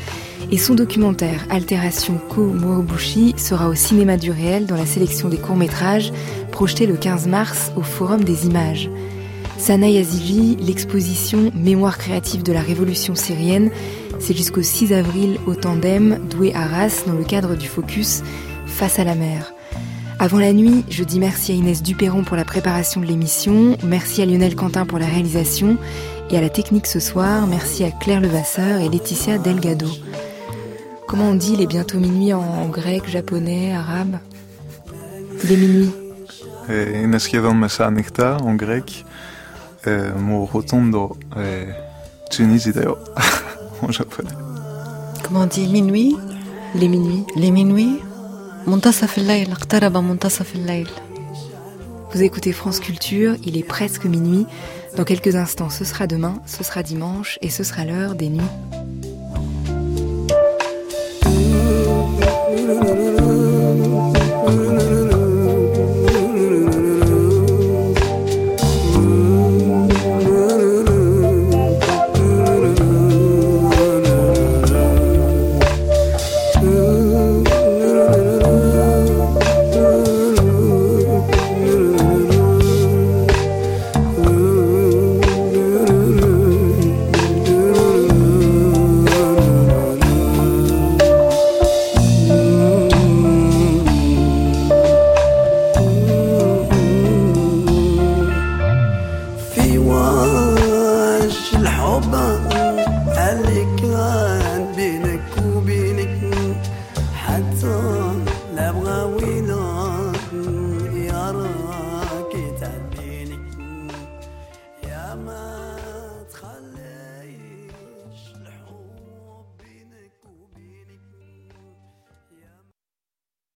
[0.52, 5.38] et son documentaire Altération Ko Moobushi sera au cinéma du réel dans la sélection des
[5.38, 6.12] courts-métrages
[6.52, 8.90] projeté le 15 mars au Forum des images.
[9.58, 13.72] Sana Yazigi, l'exposition Mémoire créative de la révolution syrienne,
[14.20, 18.22] c'est jusqu'au 6 avril au tandem Doué Arras dans le cadre du focus
[18.66, 19.54] Face à la mer.
[20.20, 24.22] Avant la nuit, je dis merci à Inès Duperron pour la préparation de l'émission, merci
[24.22, 25.78] à Lionel Quentin pour la réalisation
[26.32, 29.88] et à la technique ce soir, merci à Claire Levasseur et Laetitia Delgado.
[31.09, 34.17] Comment on dit il est bientôt minuit en grec, japonais, arabe
[35.45, 35.93] Il est minuit.
[37.03, 39.05] Είναι σχεδόν μεσάνυχτα, en grec.
[40.19, 41.17] Μου rotondo
[42.31, 42.95] Tunisia
[43.83, 44.37] en japonais.
[45.23, 46.17] Comment on dit minuit
[46.75, 47.25] Les minuits.
[47.37, 48.01] Les minuits
[48.67, 50.89] منتصف الليل اقترب منتصف الليل
[52.13, 54.45] Vous écoutez France Culture, il est presque minuit.
[54.97, 58.55] Dans quelques instants, ce sera demain, ce sera dimanche et ce sera l'heure des nuits.
[62.56, 62.95] Música